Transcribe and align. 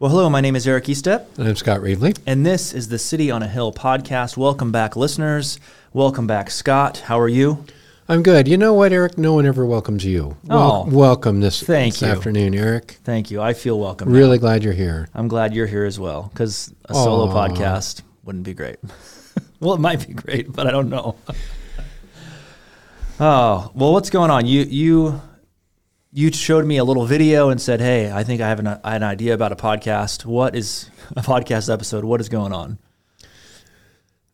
Well, 0.00 0.10
hello, 0.12 0.30
my 0.30 0.40
name 0.40 0.54
is 0.54 0.66
Eric 0.66 0.84
Eastep, 0.84 1.26
And 1.38 1.48
I'm 1.48 1.56
Scott 1.56 1.80
Reevely. 1.80 2.16
and 2.26 2.46
this 2.46 2.72
is 2.72 2.88
the 2.88 2.98
City 3.00 3.30
on 3.32 3.42
a 3.42 3.48
Hill 3.48 3.72
podcast. 3.72 4.36
Welcome 4.36 4.70
back, 4.70 4.94
listeners. 4.94 5.58
Welcome 5.92 6.26
back, 6.28 6.50
Scott. 6.50 6.98
How 6.98 7.18
are 7.18 7.28
you? 7.28 7.64
I'm 8.08 8.22
good. 8.22 8.46
You 8.46 8.56
know 8.56 8.72
what, 8.74 8.92
Eric? 8.92 9.18
No 9.18 9.34
one 9.34 9.44
ever 9.44 9.66
welcomes 9.66 10.04
you. 10.04 10.36
Oh, 10.48 10.88
welcome 10.88 11.40
this, 11.40 11.62
thank 11.62 11.94
this 11.94 12.02
you. 12.02 12.08
afternoon, 12.08 12.54
Eric. 12.54 12.98
Thank 13.02 13.32
you. 13.32 13.40
I 13.40 13.54
feel 13.54 13.78
welcome. 13.80 14.12
now. 14.12 14.18
Really 14.18 14.38
glad 14.38 14.62
you're 14.62 14.72
here. 14.72 15.08
I'm 15.14 15.26
glad 15.26 15.52
you're 15.52 15.66
here 15.66 15.84
as 15.84 15.98
well 15.98 16.30
because 16.32 16.72
a 16.84 16.94
solo 16.94 17.26
podcast 17.26 18.02
wouldn't 18.24 18.44
be 18.44 18.54
great. 18.54 18.76
well, 19.60 19.74
it 19.74 19.80
might 19.80 20.06
be 20.06 20.14
great, 20.14 20.52
but 20.52 20.68
I 20.68 20.70
don't 20.70 20.90
know. 20.90 21.16
oh, 23.20 23.72
well, 23.74 23.92
what's 23.92 24.10
going 24.10 24.30
on? 24.30 24.46
You 24.46 24.62
you 24.62 25.20
you 26.18 26.32
showed 26.32 26.66
me 26.66 26.78
a 26.78 26.84
little 26.84 27.06
video 27.06 27.48
and 27.48 27.60
said, 27.60 27.80
"Hey, 27.80 28.10
I 28.10 28.24
think 28.24 28.40
I 28.40 28.48
have 28.48 28.58
an, 28.58 28.66
an 28.66 29.04
idea 29.04 29.34
about 29.34 29.52
a 29.52 29.56
podcast. 29.56 30.26
What 30.26 30.56
is 30.56 30.90
a 31.16 31.22
podcast 31.22 31.72
episode? 31.72 32.04
What 32.04 32.20
is 32.20 32.28
going 32.28 32.52
on?" 32.52 32.78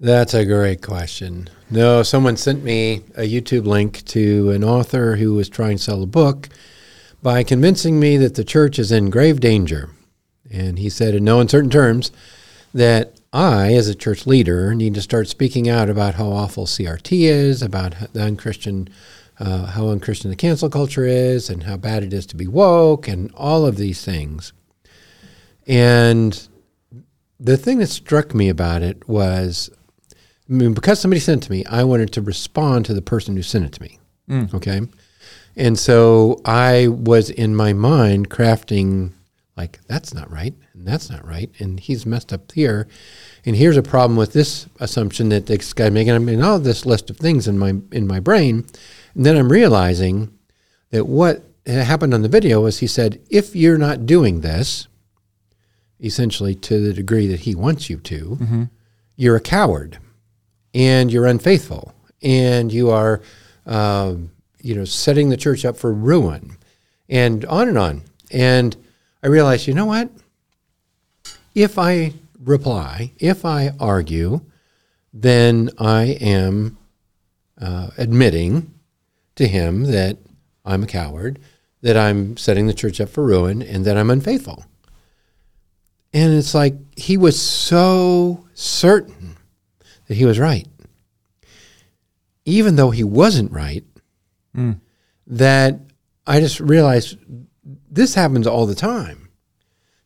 That's 0.00 0.32
a 0.32 0.46
great 0.46 0.80
question. 0.80 1.50
No, 1.70 2.02
someone 2.02 2.38
sent 2.38 2.64
me 2.64 3.02
a 3.16 3.28
YouTube 3.28 3.66
link 3.66 4.02
to 4.06 4.50
an 4.50 4.64
author 4.64 5.16
who 5.16 5.34
was 5.34 5.50
trying 5.50 5.77
to 5.77 5.82
sell 5.82 6.02
a 6.02 6.06
book 6.06 6.48
by 7.22 7.42
convincing 7.42 8.00
me 8.00 8.16
that 8.16 8.34
the 8.34 8.44
church 8.44 8.78
is 8.78 8.90
in 8.90 9.10
grave 9.10 9.40
danger. 9.40 9.90
And 10.50 10.78
he 10.78 10.88
said, 10.88 11.14
in 11.14 11.24
no 11.24 11.38
uncertain 11.40 11.70
terms, 11.70 12.12
that 12.72 13.20
I, 13.32 13.74
as 13.74 13.88
a 13.88 13.94
church 13.94 14.27
leader, 14.27 14.74
need 14.74 14.94
to 14.94 15.02
start 15.02 15.28
speaking 15.28 15.68
out 15.68 15.90
about 15.90 16.14
how 16.14 16.28
awful 16.28 16.66
CRT 16.66 17.22
is, 17.22 17.62
about 17.62 17.94
the 18.12 18.22
unchristian, 18.22 18.88
uh, 19.38 19.66
how 19.66 19.88
unchristian 19.88 20.30
the 20.30 20.36
cancel 20.36 20.70
culture 20.70 21.04
is, 21.04 21.50
and 21.50 21.64
how 21.64 21.77
bad 21.77 22.02
it 22.02 22.12
is 22.12 22.27
to 22.27 22.36
be 22.36 22.46
woke, 22.46 23.08
and 23.08 23.32
all 23.34 23.66
of 23.66 23.77
these 23.77 24.04
things. 24.04 24.52
And 25.66 26.48
the 27.40 27.56
thing 27.56 27.78
that 27.78 27.88
struck 27.88 28.34
me 28.34 28.48
about 28.48 28.82
it 28.82 29.08
was 29.08 29.70
I 30.48 30.52
mean, 30.52 30.74
because 30.74 31.00
somebody 31.00 31.20
sent 31.20 31.42
it 31.42 31.46
to 31.46 31.52
me, 31.52 31.64
I 31.64 31.84
wanted 31.84 32.12
to 32.12 32.22
respond 32.22 32.84
to 32.86 32.94
the 32.94 33.02
person 33.02 33.34
who 33.34 33.42
sent 33.42 33.64
it 33.64 33.72
to 33.72 33.82
me. 33.82 33.98
Okay. 34.55 34.82
And 35.56 35.78
so 35.78 36.40
I 36.44 36.88
was 36.88 37.30
in 37.30 37.55
my 37.55 37.72
mind 37.72 38.28
crafting, 38.28 39.12
like, 39.56 39.80
that's 39.86 40.12
not 40.12 40.30
right, 40.30 40.52
and 40.74 40.86
that's 40.86 41.08
not 41.08 41.24
right, 41.27 41.50
and 41.60 41.78
he's 41.78 42.05
messed 42.05 42.32
up 42.32 42.52
here. 42.52 42.88
And 43.46 43.56
here's 43.56 43.77
a 43.77 43.82
problem 43.82 44.16
with 44.16 44.32
this 44.32 44.66
assumption 44.80 45.28
that 45.28 45.46
this 45.46 45.72
guy 45.72 45.90
making. 45.90 46.12
I 46.12 46.18
mean, 46.18 46.42
all 46.42 46.58
this 46.58 46.84
list 46.84 47.08
of 47.08 47.16
things 47.16 47.46
in 47.46 47.58
my 47.58 47.74
in 47.92 48.06
my 48.06 48.20
brain, 48.20 48.66
and 49.14 49.24
then 49.24 49.36
I'm 49.36 49.50
realizing 49.50 50.36
that 50.90 51.06
what 51.06 51.42
happened 51.66 52.14
on 52.14 52.22
the 52.22 52.28
video 52.28 52.60
was 52.60 52.78
he 52.80 52.86
said, 52.86 53.20
if 53.30 53.54
you're 53.56 53.78
not 53.78 54.06
doing 54.06 54.40
this, 54.40 54.86
essentially 56.02 56.54
to 56.54 56.80
the 56.80 56.92
degree 56.92 57.26
that 57.28 57.40
he 57.40 57.54
wants 57.54 57.88
you 57.88 57.96
to, 57.98 58.68
you're 59.16 59.36
a 59.36 59.40
coward 59.40 59.98
and 60.74 61.12
you're 61.12 61.27
unfaithful 61.27 61.94
and 62.22 62.72
you 62.72 62.90
are 62.90 63.22
um, 63.66 64.30
you 64.61 64.74
know 64.74 64.84
setting 64.84 65.28
the 65.30 65.36
church 65.36 65.64
up 65.64 65.77
for 65.77 65.92
ruin 65.92 66.56
and 67.08 67.44
on 67.46 67.68
and 67.68 67.78
on. 67.78 68.02
And 68.30 68.77
i 69.22 69.27
realized 69.28 69.66
you 69.66 69.74
know 69.74 69.86
what? 69.86 70.10
If 71.55 71.78
i 71.78 72.12
reply 72.44 73.12
if 73.18 73.44
i 73.46 73.70
argue 73.80 74.42
then 75.14 75.70
i 75.78 76.02
am 76.20 76.77
uh, 77.58 77.89
admitting 77.96 78.73
to 79.36 79.46
him 79.46 79.84
that 79.84 80.18
i'm 80.64 80.83
a 80.83 80.86
coward 80.86 81.39
that 81.83 81.96
i'm 81.96 82.36
setting 82.36 82.67
the 82.67 82.74
church 82.74 83.00
up 83.00 83.08
for 83.08 83.24
ruin 83.24 83.62
and 83.62 83.84
that 83.84 83.96
i'm 83.96 84.11
unfaithful 84.11 84.64
and 86.14 86.33
it's 86.33 86.55
like 86.55 86.74
he 86.96 87.17
was 87.17 87.40
so 87.40 88.46
certain 88.55 89.36
that 90.06 90.14
he 90.14 90.24
was 90.24 90.39
right. 90.39 90.68
Even 92.45 92.77
though 92.77 92.90
he 92.90 93.02
wasn't 93.02 93.50
right, 93.50 93.84
hmm. 94.55 94.72
that 95.27 95.80
I 96.24 96.39
just 96.39 96.61
realized 96.61 97.18
this 97.90 98.14
happens 98.14 98.46
all 98.46 98.64
the 98.64 98.77
time. 98.77 99.28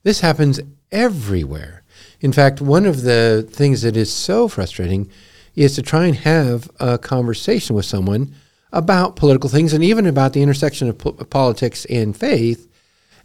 This 0.02 0.20
happens 0.20 0.60
everywhere. 0.90 1.82
In 2.20 2.32
fact, 2.32 2.62
one 2.62 2.86
of 2.86 3.02
the 3.02 3.46
things 3.50 3.82
that 3.82 3.96
is 3.96 4.12
so 4.12 4.48
frustrating 4.48 5.10
is 5.54 5.74
to 5.74 5.82
try 5.82 6.06
and 6.06 6.16
have 6.16 6.70
a 6.80 6.96
conversation 6.96 7.76
with 7.76 7.84
someone 7.84 8.34
about 8.72 9.16
political 9.16 9.48
things 9.48 9.72
and 9.72 9.82
even 9.82 10.06
about 10.06 10.32
the 10.32 10.42
intersection 10.42 10.88
of 10.88 10.98
po- 10.98 11.12
politics 11.12 11.84
and 11.86 12.16
faith 12.16 12.68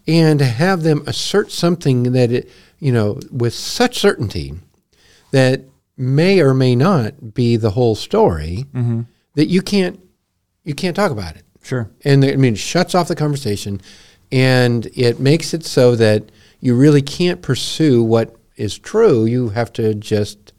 and 0.08 0.40
to 0.40 0.46
have 0.46 0.84
them 0.84 1.04
assert 1.08 1.52
something 1.52 2.12
that 2.14 2.32
it, 2.32 2.50
you 2.80 2.92
know, 2.92 3.20
with 3.32 3.54
such 3.54 4.00
certainty 4.00 4.54
that 5.32 5.62
may 5.98 6.40
or 6.42 6.54
may 6.54 6.76
not 6.76 7.34
be 7.34 7.56
the 7.56 7.72
whole 7.72 7.96
story 7.96 8.66
that 9.36 9.48
you 9.48 9.62
can't 9.62 10.00
you 10.64 10.74
can't 10.74 10.96
talk 10.96 11.12
about 11.12 11.36
it. 11.36 11.44
Sure. 11.62 11.90
And 12.04 12.24
I 12.24 12.36
mean, 12.36 12.54
it 12.54 12.60
shuts 12.60 12.96
off 12.96 13.08
the 13.08 13.16
conversation, 13.16 13.82
and 14.32 14.86
it 14.96 15.20
makes 15.20 15.54
it 15.54 15.66
so 15.66 15.96
that 15.96 16.32
you 16.60 16.76
really 16.76 17.02
can't 17.02 17.42
pursue 17.42 18.02
what 18.04 18.36
is 18.56 18.78
true. 18.78 19.26
You 19.26 19.50
have 19.50 19.74
to 19.74 19.94
just 19.94 20.54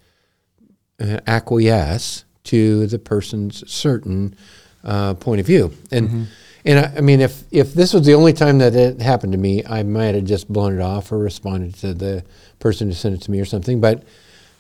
uh, 1.01 1.21
acquiesce 1.27 2.25
to 2.45 2.87
the 2.87 2.99
person's 2.99 3.71
certain 3.71 4.37
uh, 4.85 5.15
point 5.15 5.41
of 5.41 5.47
view. 5.47 5.73
And 5.91 6.29
and 6.67 6.79
I, 6.79 6.99
I 6.99 7.01
mean, 7.01 7.21
if 7.21 7.45
if 7.51 7.75
this 7.75 7.93
was 7.93 8.07
the 8.07 8.15
only 8.15 8.33
time 8.33 8.59
that 8.59 8.75
it 8.75 9.01
happened 9.01 9.33
to 9.33 9.39
me, 9.39 9.65
I 9.65 9.83
might 9.83 10.15
have 10.15 10.25
just 10.25 10.51
blown 10.53 10.75
it 10.75 10.81
off 10.81 11.13
or 11.13 11.19
responded 11.19 11.75
to 11.77 11.95
the 11.95 12.25
person 12.59 12.89
who 12.89 12.95
sent 12.95 13.15
it 13.15 13.23
to 13.23 13.31
me 13.31 13.41
or 13.41 13.45
something. 13.45 13.81
But 13.81 14.03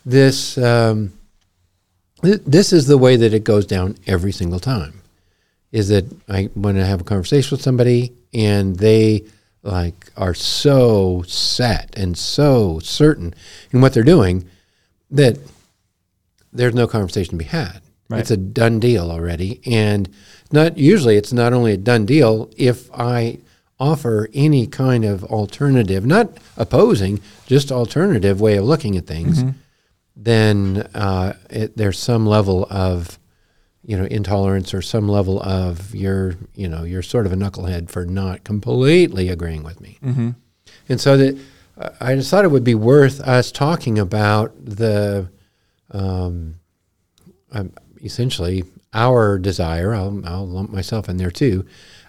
this 0.05 0.59
um, 0.59 1.13
th- 2.23 2.43
this 2.47 2.73
is 2.73 2.87
the 2.87 2.99
way 2.99 3.17
that 3.17 3.33
it 3.33 3.45
goes 3.45 3.67
down 3.67 3.97
every 4.07 4.33
single 4.33 4.61
time 4.61 5.01
is 5.73 5.89
that 5.89 6.05
I 6.29 6.51
want 6.55 6.77
to 6.77 6.84
have 6.84 7.01
a 7.01 7.05
conversation 7.05 7.57
with 7.57 7.63
somebody 7.63 8.13
and 8.33 8.77
they 8.77 9.25
like 9.63 10.11
are 10.17 10.34
so 10.34 11.25
set 11.27 11.91
and 11.97 12.17
so 12.17 12.79
certain 12.81 13.34
in 13.73 13.81
what 13.81 13.93
they're 13.95 14.03
doing 14.03 14.49
that 15.11 15.39
there's 16.53 16.75
no 16.75 16.87
conversation 16.87 17.33
to 17.33 17.37
be 17.37 17.45
had. 17.45 17.81
Right. 18.09 18.20
It's 18.20 18.31
a 18.31 18.37
done 18.37 18.81
deal 18.81 19.10
already, 19.10 19.60
and 19.65 20.09
not 20.53 20.76
usually 20.76 21.16
it's 21.16 21.32
not 21.32 21.53
only 21.54 21.72
a 21.72 21.76
done 21.78 22.04
deal 22.04 22.50
if 22.56 22.91
I 22.92 23.38
offer 23.81 24.28
any 24.34 24.66
kind 24.66 25.04
of 25.04 25.25
alternative, 25.25 26.04
not 26.06 26.37
opposing, 26.56 27.20
just 27.47 27.72
alternative 27.72 28.41
way 28.41 28.56
of 28.56 28.65
looking 28.65 28.97
at 28.97 29.06
things. 29.06 29.42
Then 30.16 30.88
uh, 30.94 31.32
it, 31.50 31.76
there's 31.76 31.98
some 31.98 32.26
level 32.26 32.66
of 32.70 33.19
you 33.84 33.97
know 33.97 34.04
intolerance 34.04 34.72
or 34.72 34.81
some 34.82 35.09
level 35.09 35.42
of 35.42 35.94
you're 35.94 36.36
you 36.54 36.69
know 36.69 36.84
you're 36.84 37.03
sort 37.03 37.26
of 37.26 37.32
a 37.32 37.36
knucklehead 37.36 37.91
for 37.91 38.06
not 38.06 38.44
completely 38.44 39.28
agreeing 39.28 39.62
with 39.62 39.78
me 39.81 39.98
Mm-hmm. 40.03 40.30
and 40.89 40.98
so 41.00 41.18
that 41.18 41.39
uh, 41.77 41.91
i 42.00 42.15
just 42.15 42.30
thought 42.30 42.47
it 42.47 42.50
would 42.50 42.65
be 42.65 42.74
worth 42.74 43.21
us 43.21 43.53
talking 43.53 43.98
about 43.98 44.54
the 44.65 45.28
um, 45.91 46.54
um, 47.53 47.72
essentially 48.04 48.65
our 48.92 49.39
desire 49.39 49.95
I'll, 49.95 50.21
I'll 50.27 50.47
lump 50.47 50.71
myself 50.71 51.09
in 51.09 51.16
there 51.16 51.30
too 51.30 51.66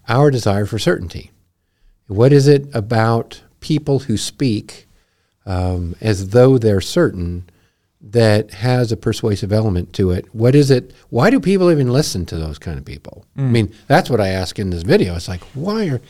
our 0.08 0.30
desire 0.30 0.66
for 0.66 0.78
certainty 0.78 1.32
what 2.08 2.32
is 2.32 2.48
it 2.48 2.68
about 2.76 3.42
people 3.60 4.00
who 4.00 4.18
speak 4.18 4.88
um, 5.46 5.96
as 6.02 6.30
though 6.30 6.58
they're 6.58 6.82
certain 6.82 7.50
that 8.02 8.52
has 8.52 8.92
a 8.92 8.98
persuasive 8.98 9.52
element 9.52 9.92
to 9.94 10.12
it. 10.12 10.28
What 10.34 10.54
is 10.54 10.70
it? 10.70 10.94
Why 11.10 11.32
do 11.32 11.40
people 11.40 11.72
even 11.72 11.90
listen 11.92 12.26
to 12.28 12.38
those 12.38 12.60
kind 12.60 12.78
of 12.78 12.86
people? 12.86 13.26
I 13.36 13.42
mean, 13.42 13.74
that's 13.88 14.10
what 14.10 14.22
I 14.22 14.28
ask 14.28 14.60
in 14.60 14.70
this 14.70 14.84
video. 14.84 15.16
It's 15.16 15.28
like, 15.28 15.42
why 15.56 15.88
are 15.88 16.02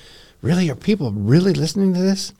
really 0.41 0.69
are 0.69 0.75
people 0.75 1.11
really 1.11 1.53
listening 1.53 1.93
to 1.93 2.01
this? 2.01 2.33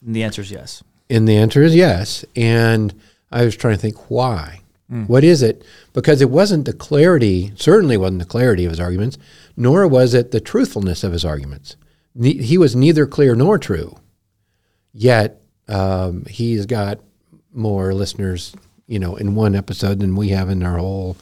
And 0.00 0.14
the 0.14 0.22
answer 0.22 0.42
is 0.42 0.50
yes. 0.50 0.84
And 1.10 1.26
the 1.26 1.36
answer 1.36 1.62
is 1.62 1.74
yes. 1.74 2.24
And 2.36 2.94
I 3.32 3.44
was 3.44 3.56
trying 3.56 3.74
to 3.74 3.80
think 3.80 4.10
why. 4.10 4.60
What 5.06 5.24
is 5.24 5.42
it? 5.42 5.64
Because 5.92 6.20
it 6.20 6.30
wasn't 6.30 6.66
the 6.66 6.72
clarity, 6.72 7.52
certainly 7.56 7.96
wasn't 7.96 8.20
the 8.20 8.24
clarity 8.28 8.64
of 8.64 8.70
his 8.70 8.78
arguments, 8.80 9.18
nor 9.56 9.88
was 9.88 10.14
it 10.14 10.30
the 10.30 10.40
truthfulness 10.40 11.02
of 11.02 11.12
his 11.12 11.24
arguments. 11.24 11.76
Ne- 12.14 12.40
he 12.42 12.56
was 12.56 12.76
neither 12.76 13.04
clear 13.06 13.34
nor 13.34 13.58
true. 13.58 13.96
Yet 14.92 15.40
um, 15.68 16.24
he's 16.26 16.66
got 16.66 17.00
more 17.52 17.92
listeners, 17.92 18.54
you 18.86 18.98
know, 19.00 19.16
in 19.16 19.34
one 19.34 19.56
episode 19.56 19.98
than 19.98 20.14
we 20.14 20.28
have 20.28 20.48
in 20.48 20.62
our 20.62 20.78
whole 20.78 21.16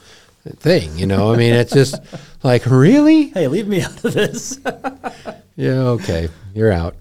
thing. 0.58 0.98
You 0.98 1.06
know, 1.06 1.32
I 1.32 1.36
mean, 1.38 1.54
it's 1.54 1.72
just 1.72 1.94
like, 2.42 2.66
really? 2.66 3.28
Hey, 3.28 3.48
leave 3.48 3.68
me 3.68 3.80
out 3.84 4.04
of 4.04 4.12
this. 4.14 4.60
Yeah, 5.54 5.80
okay, 5.80 6.30
you're 6.54 6.72
out. 6.72 6.96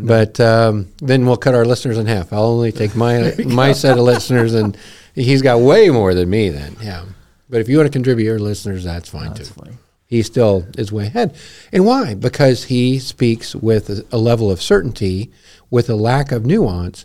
But 0.00 0.38
um, 0.38 0.86
then 0.98 1.26
we'll 1.26 1.36
cut 1.36 1.56
our 1.56 1.64
listeners 1.64 1.98
in 1.98 2.06
half. 2.06 2.32
I'll 2.32 2.44
only 2.44 2.70
take 2.70 2.94
my 2.94 3.34
my 3.44 3.72
set 3.72 3.98
of 3.98 4.04
listeners, 4.04 4.54
and 4.54 4.76
he's 5.14 5.42
got 5.42 5.60
way 5.60 5.90
more 5.90 6.14
than 6.14 6.28
me. 6.30 6.48
Then, 6.50 6.76
yeah. 6.82 7.04
But 7.50 7.60
if 7.60 7.68
you 7.68 7.76
want 7.78 7.86
to 7.86 7.92
contribute 7.92 8.26
your 8.26 8.38
listeners, 8.38 8.84
that's 8.84 9.08
fine 9.08 9.32
That's 9.34 9.48
too. 9.48 9.54
funny. 9.54 9.76
He 10.06 10.22
still 10.22 10.66
is 10.78 10.90
way 10.90 11.06
ahead. 11.06 11.36
And 11.72 11.84
why? 11.84 12.14
Because 12.14 12.64
he 12.64 12.98
speaks 12.98 13.54
with 13.54 13.90
a, 13.90 14.04
a 14.12 14.18
level 14.18 14.50
of 14.50 14.62
certainty, 14.62 15.30
with 15.70 15.90
a 15.90 15.94
lack 15.94 16.32
of 16.32 16.46
nuance, 16.46 17.04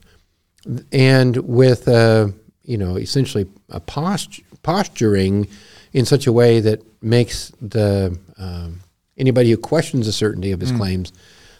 and 0.92 1.36
with 1.38 1.88
uh, 1.88 2.30
you 2.64 2.78
know 2.78 2.96
essentially 2.98 3.46
a 3.70 3.80
post- 3.80 4.42
posturing 4.64 5.48
in 5.92 6.06
such 6.06 6.28
a 6.28 6.32
way 6.32 6.60
that 6.62 6.82
makes 7.04 7.52
the 7.62 8.18
um, 8.38 8.80
anybody 9.18 9.52
who 9.52 9.58
questions 9.58 10.06
the 10.06 10.14
certainty 10.14 10.52
of 10.52 10.62
his 10.62 10.72
claims 10.72 11.12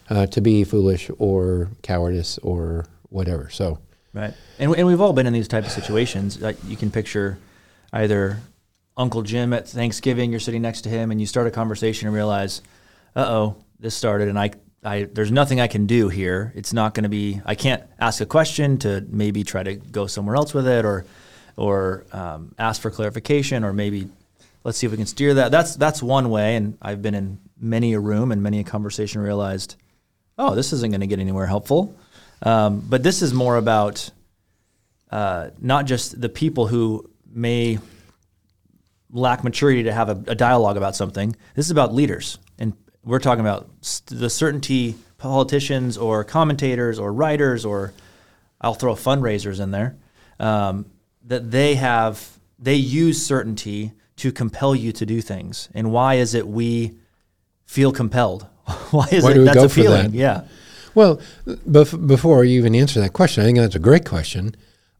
uh, 0.08 0.26
to 0.26 0.40
be 0.40 0.64
foolish 0.64 1.10
or 1.18 1.68
cowardice 1.82 2.38
or 2.38 2.86
whatever. 3.10 3.48
So 3.50 3.78
Right. 4.14 4.32
And, 4.60 4.74
and 4.76 4.86
we've 4.86 5.00
all 5.00 5.12
been 5.12 5.26
in 5.26 5.32
these 5.32 5.48
type 5.48 5.64
of 5.64 5.72
situations. 5.72 6.40
Like 6.40 6.56
you 6.66 6.76
can 6.76 6.90
picture 6.92 7.36
either 7.92 8.38
Uncle 8.96 9.22
Jim 9.22 9.52
at 9.52 9.68
Thanksgiving, 9.68 10.30
you're 10.30 10.40
sitting 10.40 10.62
next 10.62 10.82
to 10.82 10.88
him 10.88 11.10
and 11.10 11.20
you 11.20 11.26
start 11.26 11.48
a 11.48 11.50
conversation 11.50 12.06
and 12.06 12.14
realize, 12.14 12.62
uh 13.16 13.26
oh, 13.26 13.56
this 13.80 13.94
started 13.94 14.28
and 14.28 14.38
I, 14.38 14.52
I, 14.84 15.08
there's 15.12 15.32
nothing 15.32 15.60
I 15.60 15.66
can 15.66 15.86
do 15.86 16.08
here. 16.08 16.52
It's 16.54 16.72
not 16.72 16.94
going 16.94 17.02
to 17.02 17.08
be, 17.08 17.40
I 17.44 17.56
can't 17.56 17.82
ask 17.98 18.20
a 18.20 18.26
question 18.26 18.78
to 18.78 19.04
maybe 19.08 19.42
try 19.42 19.64
to 19.64 19.74
go 19.74 20.06
somewhere 20.06 20.36
else 20.36 20.54
with 20.54 20.68
it 20.68 20.84
or, 20.84 21.06
or 21.56 22.04
um, 22.12 22.54
ask 22.56 22.80
for 22.80 22.90
clarification 22.90 23.64
or 23.64 23.72
maybe 23.72 24.08
let's 24.62 24.78
see 24.78 24.86
if 24.86 24.92
we 24.92 24.96
can 24.96 25.06
steer 25.06 25.34
that. 25.34 25.50
That's, 25.50 25.74
that's 25.74 26.00
one 26.02 26.30
way. 26.30 26.54
And 26.54 26.78
I've 26.80 27.02
been 27.02 27.14
in 27.16 27.40
many 27.58 27.94
a 27.94 28.00
room 28.00 28.30
and 28.30 28.42
many 28.42 28.60
a 28.60 28.64
conversation 28.64 29.20
realized, 29.20 29.74
oh, 30.38 30.54
this 30.54 30.72
isn't 30.72 30.90
going 30.90 31.00
to 31.00 31.06
get 31.08 31.18
anywhere 31.18 31.46
helpful. 31.46 31.96
Um, 32.44 32.80
but 32.88 33.02
this 33.02 33.22
is 33.22 33.32
more 33.32 33.56
about 33.56 34.10
uh, 35.10 35.50
not 35.60 35.86
just 35.86 36.20
the 36.20 36.28
people 36.28 36.66
who 36.66 37.10
may 37.32 37.78
lack 39.10 39.42
maturity 39.42 39.84
to 39.84 39.92
have 39.92 40.08
a, 40.08 40.30
a 40.30 40.34
dialogue 40.34 40.76
about 40.76 40.94
something. 40.94 41.34
This 41.54 41.66
is 41.66 41.70
about 41.70 41.94
leaders, 41.94 42.38
and 42.58 42.74
we're 43.04 43.18
talking 43.18 43.40
about 43.40 43.68
st- 43.80 44.20
the 44.20 44.28
certainty 44.30 44.96
politicians 45.18 45.96
or 45.96 46.22
commentators 46.22 46.98
or 46.98 47.12
writers 47.12 47.64
or 47.64 47.94
I'll 48.60 48.74
throw 48.74 48.94
fundraisers 48.94 49.60
in 49.60 49.70
there 49.70 49.96
um, 50.38 50.86
that 51.26 51.50
they 51.50 51.76
have 51.76 52.38
they 52.58 52.74
use 52.74 53.24
certainty 53.24 53.92
to 54.16 54.32
compel 54.32 54.74
you 54.74 54.92
to 54.92 55.06
do 55.06 55.20
things. 55.20 55.68
And 55.74 55.90
why 55.90 56.14
is 56.14 56.34
it 56.34 56.46
we 56.46 56.98
feel 57.64 57.92
compelled? 57.92 58.46
why 58.90 59.08
is 59.10 59.24
Why 59.24 59.32
it 59.32 59.44
that's 59.44 59.62
appealing? 59.62 60.12
that? 60.12 60.16
Yeah. 60.16 60.44
Well, 60.94 61.20
bef- 61.46 62.06
before 62.06 62.44
you 62.44 62.58
even 62.58 62.74
answer 62.74 63.00
that 63.00 63.12
question, 63.12 63.42
I 63.42 63.46
think 63.46 63.58
that's 63.58 63.74
a 63.74 63.80
great 63.80 64.04
question. 64.04 64.54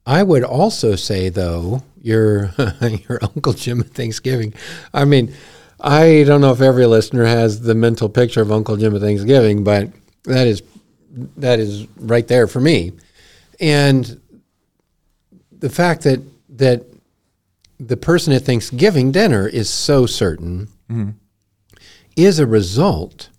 I 0.07 0.23
would 0.23 0.45
also 0.45 0.97
say, 0.97 1.29
though, 1.29 1.83
your 2.03 2.53
your 3.09 3.19
Uncle 3.23 3.53
Jim 3.53 3.81
at 3.81 3.89
Thanksgiving. 3.89 4.55
I 4.93 5.05
mean, 5.05 5.35
I 5.81 6.25
don't 6.27 6.41
know 6.41 6.53
if 6.53 6.61
every 6.61 6.87
listener 6.87 7.25
has 7.25 7.61
the 7.63 7.75
mental 7.75 8.09
picture 8.09 8.43
of 8.43 8.53
Uncle 8.53 8.77
Jim 8.77 8.95
at 8.95 9.01
Thanksgiving, 9.01 9.65
but 9.65 9.91
that 10.25 10.47
is 10.47 10.63
that 11.37 11.59
is 11.59 11.87
right 11.97 12.27
there 12.27 12.47
for 12.47 12.61
me. 12.61 12.93
And 13.61 14.21
the 15.51 15.71
fact 15.71 16.03
that 16.03 16.21
that 16.51 16.85
the 17.79 17.97
person 17.97 18.33
at 18.33 18.43
Thanksgiving 18.43 19.13
dinner 19.13 19.47
is 19.49 19.69
so 19.69 20.07
certain 20.07 20.69
mm-hmm. 20.91 21.11
is 22.17 22.39
a 22.39 22.47
result 22.47 23.31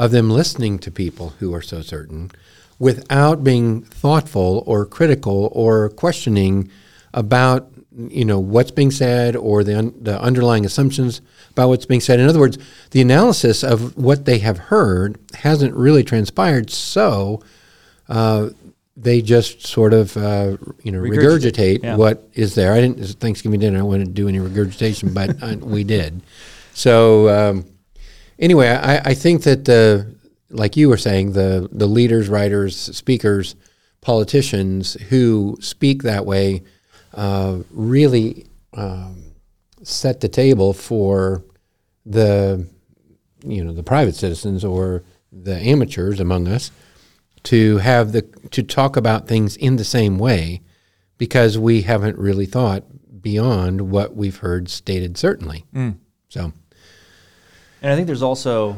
of 0.00 0.12
them 0.12 0.30
listening 0.30 0.78
to 0.78 0.90
people 0.90 1.34
who 1.40 1.54
are 1.54 1.60
so 1.60 1.82
certain 1.82 2.30
without 2.78 3.44
being 3.44 3.82
thoughtful 3.82 4.64
or 4.66 4.86
critical 4.86 5.50
or 5.52 5.90
questioning 5.90 6.70
about 7.12 7.70
you 8.08 8.24
know 8.24 8.38
what's 8.38 8.70
being 8.70 8.90
said 8.90 9.36
or 9.36 9.62
the, 9.62 9.76
un- 9.76 9.94
the 10.00 10.18
underlying 10.22 10.64
assumptions 10.64 11.20
about 11.50 11.68
what's 11.68 11.84
being 11.84 12.00
said. 12.00 12.18
In 12.18 12.26
other 12.26 12.38
words 12.38 12.56
the 12.92 13.02
analysis 13.02 13.62
of 13.62 13.94
what 13.94 14.24
they 14.24 14.38
have 14.38 14.56
heard 14.56 15.18
hasn't 15.34 15.74
really 15.74 16.02
transpired 16.02 16.70
so 16.70 17.42
uh, 18.08 18.48
they 18.96 19.20
just 19.20 19.66
sort 19.66 19.92
of 19.92 20.16
uh, 20.16 20.56
you 20.82 20.92
know 20.92 21.00
Regurgitate, 21.00 21.80
regurgitate 21.80 21.82
yeah. 21.82 21.96
what 21.96 22.26
is 22.32 22.54
there. 22.54 22.72
I 22.72 22.80
didn't 22.80 23.00
it's 23.00 23.12
thanksgiving 23.12 23.60
dinner. 23.60 23.86
I 23.86 23.98
didn't 23.98 24.14
do 24.14 24.28
any 24.28 24.38
regurgitation 24.38 25.12
but 25.12 25.42
uh, 25.42 25.56
we 25.60 25.84
did. 25.84 26.22
So 26.72 27.28
um, 27.28 27.66
anyway, 28.40 28.68
I, 28.68 29.10
I 29.10 29.14
think 29.14 29.42
that 29.44 29.64
the 29.66 30.14
like 30.50 30.76
you 30.76 30.88
were 30.88 30.96
saying, 30.96 31.32
the 31.32 31.68
the 31.70 31.86
leaders, 31.86 32.28
writers, 32.28 32.76
speakers, 32.76 33.54
politicians 34.00 34.94
who 35.08 35.56
speak 35.60 36.02
that 36.02 36.26
way 36.26 36.62
uh, 37.14 37.58
really 37.70 38.46
um, 38.74 39.32
set 39.82 40.20
the 40.20 40.28
table 40.28 40.72
for 40.72 41.44
the 42.06 42.66
you 43.44 43.62
know 43.64 43.72
the 43.72 43.82
private 43.82 44.14
citizens 44.14 44.64
or 44.64 45.02
the 45.32 45.56
amateurs 45.56 46.18
among 46.18 46.48
us 46.48 46.70
to 47.42 47.78
have 47.78 48.12
the 48.12 48.22
to 48.50 48.62
talk 48.62 48.96
about 48.96 49.28
things 49.28 49.56
in 49.56 49.76
the 49.76 49.84
same 49.84 50.18
way 50.18 50.60
because 51.18 51.58
we 51.58 51.82
haven't 51.82 52.18
really 52.18 52.46
thought 52.46 52.84
beyond 53.22 53.90
what 53.90 54.16
we've 54.16 54.38
heard 54.38 54.68
stated 54.68 55.16
certainly. 55.16 55.64
So 56.28 56.52
And 57.82 57.92
I 57.92 57.96
think 57.96 58.06
there's 58.06 58.22
also, 58.22 58.76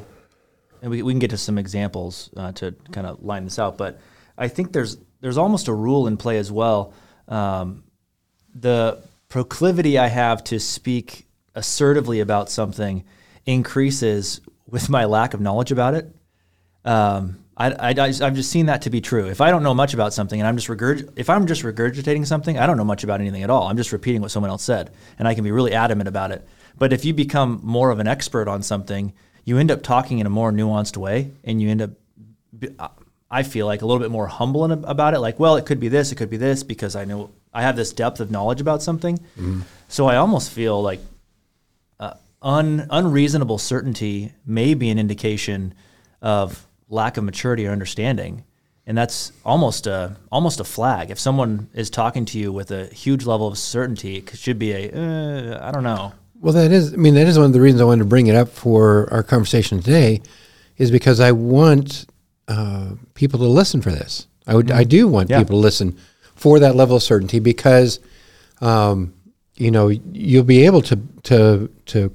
and 0.80 0.90
we, 0.90 1.02
we 1.02 1.12
can 1.12 1.18
get 1.18 1.30
to 1.30 1.38
some 1.38 1.58
examples 1.58 2.30
uh, 2.36 2.52
to 2.52 2.74
kind 2.92 3.06
of 3.06 3.22
line 3.22 3.44
this 3.44 3.58
out, 3.58 3.76
but 3.76 4.00
I 4.38 4.48
think 4.48 4.72
there's 4.72 4.96
there's 5.20 5.38
almost 5.38 5.68
a 5.68 5.72
rule 5.72 6.06
in 6.06 6.16
play 6.16 6.38
as 6.38 6.50
well. 6.50 6.92
Um, 7.28 7.84
the 8.54 9.02
proclivity 9.28 9.98
I 9.98 10.08
have 10.08 10.42
to 10.44 10.58
speak 10.58 11.26
assertively 11.54 12.20
about 12.20 12.50
something 12.50 13.04
increases 13.46 14.40
with 14.66 14.88
my 14.88 15.04
lack 15.04 15.32
of 15.34 15.40
knowledge 15.40 15.70
about 15.70 15.94
it. 15.94 16.14
Um, 16.84 17.41
I, 17.62 17.70
I, 17.70 17.88
I 17.90 17.92
just, 17.92 18.22
I've 18.22 18.34
just 18.34 18.50
seen 18.50 18.66
that 18.66 18.82
to 18.82 18.90
be 18.90 19.00
true. 19.00 19.26
If 19.28 19.40
I 19.40 19.50
don't 19.50 19.62
know 19.62 19.74
much 19.74 19.94
about 19.94 20.12
something 20.12 20.40
and 20.40 20.48
I'm 20.48 20.56
just 20.56 20.68
regurg- 20.68 21.12
if 21.16 21.30
I'm 21.30 21.46
just 21.46 21.62
regurgitating 21.62 22.26
something, 22.26 22.58
I 22.58 22.66
don't 22.66 22.76
know 22.76 22.84
much 22.84 23.04
about 23.04 23.20
anything 23.20 23.44
at 23.44 23.50
all. 23.50 23.68
I'm 23.68 23.76
just 23.76 23.92
repeating 23.92 24.20
what 24.20 24.32
someone 24.32 24.50
else 24.50 24.64
said, 24.64 24.90
and 25.18 25.28
I 25.28 25.34
can 25.34 25.44
be 25.44 25.52
really 25.52 25.72
adamant 25.72 26.08
about 26.08 26.32
it. 26.32 26.46
But 26.76 26.92
if 26.92 27.04
you 27.04 27.14
become 27.14 27.60
more 27.62 27.90
of 27.90 28.00
an 28.00 28.08
expert 28.08 28.48
on 28.48 28.62
something, 28.62 29.12
you 29.44 29.58
end 29.58 29.70
up 29.70 29.82
talking 29.82 30.18
in 30.18 30.26
a 30.26 30.30
more 30.30 30.50
nuanced 30.50 30.96
way, 30.96 31.30
and 31.44 31.62
you 31.62 31.68
end 31.68 31.82
up, 31.82 31.90
I 33.30 33.42
feel 33.44 33.66
like 33.66 33.82
a 33.82 33.86
little 33.86 34.00
bit 34.00 34.10
more 34.10 34.26
humble 34.26 34.64
in, 34.64 34.72
about 34.84 35.14
it. 35.14 35.20
Like, 35.20 35.38
well, 35.38 35.56
it 35.56 35.64
could 35.64 35.78
be 35.78 35.88
this, 35.88 36.10
it 36.10 36.16
could 36.16 36.30
be 36.30 36.36
this, 36.36 36.64
because 36.64 36.96
I 36.96 37.04
know 37.04 37.30
I 37.54 37.62
have 37.62 37.76
this 37.76 37.92
depth 37.92 38.18
of 38.20 38.30
knowledge 38.30 38.60
about 38.60 38.82
something. 38.82 39.20
So 39.88 40.06
I 40.06 40.16
almost 40.16 40.50
feel 40.50 40.82
like 40.82 41.00
uh, 42.00 42.14
un, 42.40 42.88
unreasonable 42.90 43.58
certainty 43.58 44.32
may 44.44 44.74
be 44.74 44.90
an 44.90 44.98
indication 44.98 45.74
of 46.20 46.66
lack 46.92 47.16
of 47.16 47.24
maturity 47.24 47.66
or 47.66 47.70
understanding, 47.72 48.44
and 48.86 48.96
that's 48.98 49.32
almost 49.44 49.86
a 49.86 50.16
almost 50.30 50.60
a 50.60 50.64
flag. 50.64 51.10
If 51.10 51.18
someone 51.18 51.68
is 51.74 51.90
talking 51.90 52.24
to 52.26 52.38
you 52.38 52.52
with 52.52 52.70
a 52.70 52.86
huge 52.86 53.24
level 53.26 53.46
of 53.48 53.56
certainty, 53.58 54.16
it 54.18 54.36
should 54.36 54.58
be 54.58 54.72
a 54.72 54.90
uh, 54.92 55.68
I 55.68 55.70
don't 55.72 55.84
know. 55.84 56.12
Well, 56.40 56.52
that 56.54 56.72
is, 56.72 56.92
I 56.92 56.96
mean, 56.96 57.14
that 57.14 57.28
is 57.28 57.38
one 57.38 57.46
of 57.46 57.52
the 57.52 57.60
reasons 57.60 57.80
I 57.80 57.84
wanted 57.84 58.02
to 58.02 58.08
bring 58.08 58.26
it 58.26 58.34
up 58.34 58.48
for 58.48 59.08
our 59.12 59.22
conversation 59.22 59.80
today, 59.80 60.20
is 60.76 60.90
because 60.90 61.20
I 61.20 61.30
want 61.32 62.06
uh, 62.48 62.90
people 63.14 63.38
to 63.38 63.46
listen 63.46 63.80
for 63.80 63.92
this. 63.92 64.26
I 64.48 64.56
would, 64.56 64.70
I 64.72 64.82
do 64.82 65.06
want 65.06 65.30
Yeah. 65.30 65.38
people 65.38 65.56
to 65.58 65.60
listen 65.60 65.96
for 66.34 66.58
that 66.58 66.74
level 66.74 66.96
of 66.96 67.02
certainty 67.04 67.38
because, 67.38 68.00
um, 68.60 69.14
you 69.54 69.70
know, 69.70 69.86
you'll 69.88 70.42
be 70.44 70.66
able 70.66 70.82
to 70.82 70.96
to 71.22 71.70
to 71.86 72.12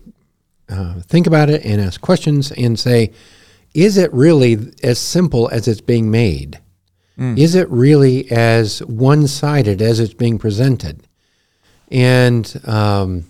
uh, 0.69 0.95
think 1.07 1.25
about 1.27 1.49
it 1.49 1.63
and 1.65 1.79
ask 1.79 2.01
questions 2.01 2.51
and 2.51 2.77
say, 2.77 3.11
is 3.77 3.95
it 3.95 4.11
really 4.11 4.73
as 4.81 4.97
simple 4.97 5.47
as 5.49 5.67
it's 5.67 5.81
being 5.81 6.09
made? 6.09 6.59
Is 7.37 7.53
it 7.53 7.69
really 7.69 8.29
as 8.31 8.79
one-sided 8.83 9.81
as 9.81 9.99
it's 9.99 10.15
being 10.15 10.39
presented? 10.39 11.07
And 11.89 12.59
um, 12.65 13.25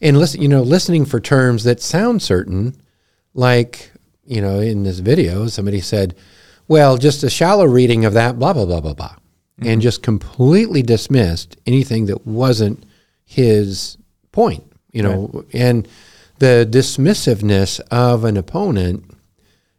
and 0.00 0.18
listen, 0.18 0.40
you 0.40 0.48
know, 0.48 0.62
listening 0.62 1.04
for 1.04 1.20
terms 1.20 1.64
that 1.64 1.80
sound 1.80 2.22
certain, 2.22 2.76
like 3.34 3.90
you 4.24 4.40
know, 4.40 4.60
in 4.60 4.84
this 4.84 5.00
video, 5.00 5.46
somebody 5.48 5.80
said, 5.80 6.14
"Well, 6.68 6.96
just 6.96 7.22
a 7.24 7.30
shallow 7.30 7.64
reading 7.66 8.04
of 8.04 8.12
that, 8.14 8.38
blah 8.38 8.52
blah 8.52 8.66
blah 8.66 8.80
blah 8.80 8.94
blah," 8.94 9.16
and 9.60 9.82
just 9.82 10.02
completely 10.02 10.82
dismissed 10.82 11.56
anything 11.66 12.06
that 12.06 12.26
wasn't 12.26 12.86
his 13.24 13.98
point. 14.32 14.64
You 14.92 15.02
know, 15.02 15.44
and 15.52 15.86
the 16.38 16.66
dismissiveness 16.70 17.80
of 17.90 18.24
an 18.24 18.36
opponent, 18.36 19.04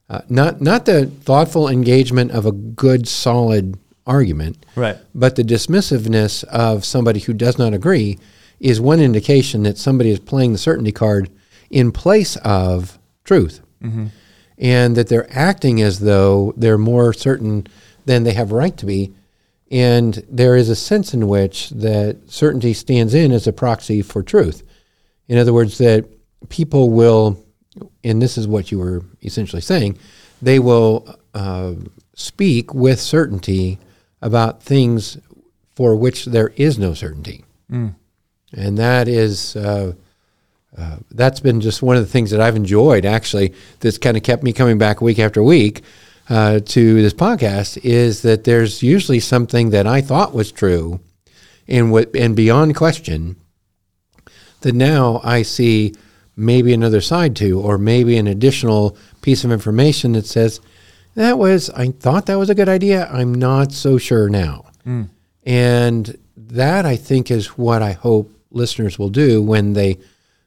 uh, 0.10 0.22
not 0.30 0.62
not 0.62 0.86
the 0.86 1.06
thoughtful 1.06 1.68
engagement 1.68 2.32
of 2.32 2.46
a 2.46 2.52
good, 2.52 3.08
solid 3.08 3.78
argument. 4.06 4.66
Right. 4.76 4.98
But 5.14 5.36
the 5.36 5.44
dismissiveness 5.44 6.44
of 6.46 6.86
somebody 6.86 7.20
who 7.20 7.34
does 7.34 7.58
not 7.58 7.74
agree 7.74 8.18
is 8.60 8.82
one 8.82 9.00
indication 9.00 9.64
that 9.64 9.78
somebody 9.78 10.10
is 10.10 10.20
playing 10.20 10.54
the 10.54 10.58
certainty 10.58 10.92
card 10.92 11.30
in 11.70 11.92
place 11.92 12.38
of 12.38 12.98
truth. 13.24 13.62
And 14.58 14.96
that 14.96 15.08
they're 15.08 15.32
acting 15.32 15.82
as 15.82 16.00
though 16.00 16.54
they're 16.58 16.80
more 16.80 17.14
certain 17.14 17.68
than 18.06 18.24
they 18.24 18.34
have 18.34 18.52
right 18.52 18.76
to 18.78 18.86
be. 18.86 19.14
And 19.70 20.24
there 20.30 20.56
is 20.56 20.70
a 20.70 20.76
sense 20.76 21.14
in 21.14 21.28
which 21.28 21.70
that 21.72 22.18
certainty 22.32 22.74
stands 22.74 23.14
in 23.14 23.32
as 23.32 23.46
a 23.46 23.54
proxy 23.54 24.02
for 24.02 24.24
truth. 24.24 24.64
In 25.28 25.38
other 25.38 25.54
words, 25.54 25.78
that 25.78 26.06
people 26.50 26.90
will, 26.90 27.44
and 28.03 28.22
this 28.22 28.38
is 28.38 28.48
what 28.48 28.72
you 28.72 28.79
were 28.79 29.03
essentially 29.24 29.62
saying, 29.62 29.98
they 30.41 30.60
will 30.60 31.17
uh, 31.34 31.74
speak 32.13 32.74
with 32.74 33.00
certainty 33.00 33.79
about 34.22 34.63
things 34.63 35.17
for 35.75 35.96
which 35.96 36.25
there 36.25 36.50
is 36.55 36.79
no 36.79 36.93
certainty. 36.93 37.46
And 38.53 38.77
that 38.77 39.07
is, 39.07 39.55
uh, 39.55 39.93
uh, 40.77 40.98
that's 41.12 41.39
been 41.39 41.62
just 41.62 41.81
one 41.81 41.98
of 41.98 42.03
the 42.03 42.10
things 42.12 42.31
that 42.31 42.41
I've 42.41 42.55
enjoyed 42.55 43.05
actually, 43.05 43.53
that's 43.79 43.98
kind 43.98 44.17
of 44.17 44.24
kept 44.24 44.43
me 44.43 44.53
coming 44.53 44.77
back 44.77 45.01
week 45.01 45.19
after 45.19 45.43
week 45.43 45.84
uh, 46.29 46.60
to 46.60 47.01
this 47.01 47.13
podcast 47.13 47.79
is 47.84 48.22
that 48.22 48.43
there's 48.43 48.81
usually 48.84 49.19
something 49.19 49.69
that 49.72 49.86
I 49.88 50.01
thought 50.01 50.34
was 50.34 50.51
true 50.51 51.00
and, 51.67 51.91
what, 51.91 52.15
and 52.15 52.36
beyond 52.36 52.75
question 52.75 53.38
that 54.62 54.74
now 54.74 55.22
I 55.24 55.43
see 55.43 55.93
maybe 56.38 56.74
another 56.74 57.01
side 57.01 57.36
to, 57.38 57.60
or 57.60 57.77
maybe 57.77 58.17
an 58.17 58.27
additional 58.27 58.96
piece 59.22 59.44
of 59.44 59.51
information 59.51 60.13
that 60.13 60.25
says, 60.25 60.62
that 61.15 61.39
was, 61.39 61.72
I 61.72 61.88
thought 61.88 62.27
that 62.27 62.38
was 62.38 62.51
a 62.51 62.56
good 62.56 62.70
idea. 62.70 63.10
I'm 63.12 63.34
not 63.34 63.72
so 63.74 63.98
sure 63.98 64.29
now. 64.29 64.65
Hmm. 64.84 65.03
And 65.44 66.17
that 66.38 66.86
I 66.86 66.96
think 66.96 67.32
is 67.32 67.58
what 67.58 67.82
I 67.82 67.94
hope 67.94 68.32
listeners 68.51 69.00
will 69.00 69.10
do 69.10 69.41
when 69.41 69.74
they 69.74 69.98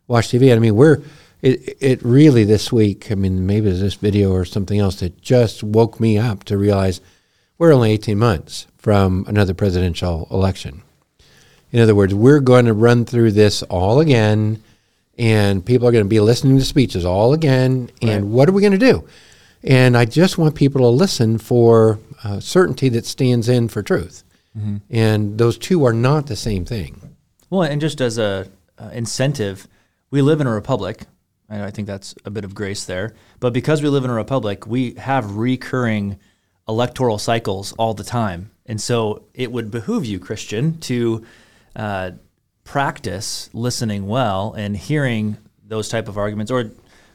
watch 0.06 0.28
TV. 0.28 0.54
I 0.54 0.58
mean, 0.60 0.76
we're, 0.76 1.02
it, 1.42 1.76
it 1.80 2.02
really 2.02 2.44
this 2.44 2.72
week, 2.72 3.10
I 3.10 3.16
mean, 3.16 3.46
maybe 3.46 3.68
it's 3.68 3.80
this 3.80 3.94
video 3.94 4.32
or 4.32 4.44
something 4.44 4.78
else 4.78 5.00
that 5.00 5.20
just 5.20 5.62
woke 5.62 5.98
me 5.98 6.18
up 6.18 6.44
to 6.44 6.56
realize 6.56 7.00
we're 7.58 7.72
only 7.72 7.90
18 7.92 8.18
months 8.18 8.66
from 8.78 9.24
another 9.26 9.54
presidential 9.54 10.28
election. 10.30 10.82
In 11.72 11.80
other 11.80 11.94
words, 11.94 12.14
we're 12.14 12.40
going 12.40 12.66
to 12.66 12.72
run 12.72 13.04
through 13.04 13.32
this 13.32 13.62
all 13.64 14.00
again, 14.00 14.62
and 15.20 15.64
people 15.64 15.86
are 15.86 15.92
going 15.92 16.02
to 16.02 16.08
be 16.08 16.18
listening 16.18 16.58
to 16.58 16.64
speeches 16.64 17.04
all 17.04 17.34
again. 17.34 17.90
And 18.00 18.32
what 18.32 18.48
are 18.48 18.52
we 18.52 18.62
going 18.62 18.72
to 18.72 18.78
do? 18.78 19.06
And 19.62 19.94
I 19.94 20.06
just 20.06 20.38
want 20.38 20.54
people 20.54 20.80
to 20.80 20.88
listen 20.88 21.36
for 21.36 21.98
uh, 22.24 22.40
certainty 22.40 22.88
that 22.88 23.04
stands 23.04 23.46
in 23.46 23.68
for 23.68 23.82
truth. 23.82 24.24
And 24.90 25.38
those 25.38 25.58
two 25.58 25.84
are 25.84 25.92
not 25.92 26.26
the 26.26 26.36
same 26.36 26.64
thing. 26.64 27.14
Well, 27.50 27.62
and 27.62 27.80
just 27.80 28.00
as 28.00 28.18
a 28.18 28.48
uh, 28.78 28.90
incentive, 28.92 29.68
we 30.10 30.22
live 30.22 30.40
in 30.40 30.46
a 30.46 30.52
republic. 30.52 31.04
And 31.50 31.62
I 31.62 31.70
think 31.70 31.86
that's 31.86 32.14
a 32.24 32.30
bit 32.30 32.44
of 32.44 32.54
grace 32.54 32.84
there. 32.84 33.14
But 33.40 33.52
because 33.52 33.82
we 33.82 33.88
live 33.88 34.04
in 34.04 34.10
a 34.10 34.14
republic, 34.14 34.66
we 34.66 34.94
have 34.94 35.36
recurring 35.36 36.18
electoral 36.66 37.18
cycles 37.18 37.72
all 37.72 37.92
the 37.92 38.04
time. 38.04 38.50
And 38.64 38.80
so 38.80 39.24
it 39.34 39.52
would 39.52 39.70
behoove 39.70 40.06
you, 40.06 40.18
Christian, 40.18 40.78
to 40.80 41.26
uh, 41.76 42.12
practice 42.64 43.50
listening 43.52 44.06
well 44.06 44.52
and 44.52 44.76
hearing 44.76 45.36
those 45.66 45.88
type 45.88 46.08
of 46.08 46.18
arguments 46.18 46.50
or 46.50 46.70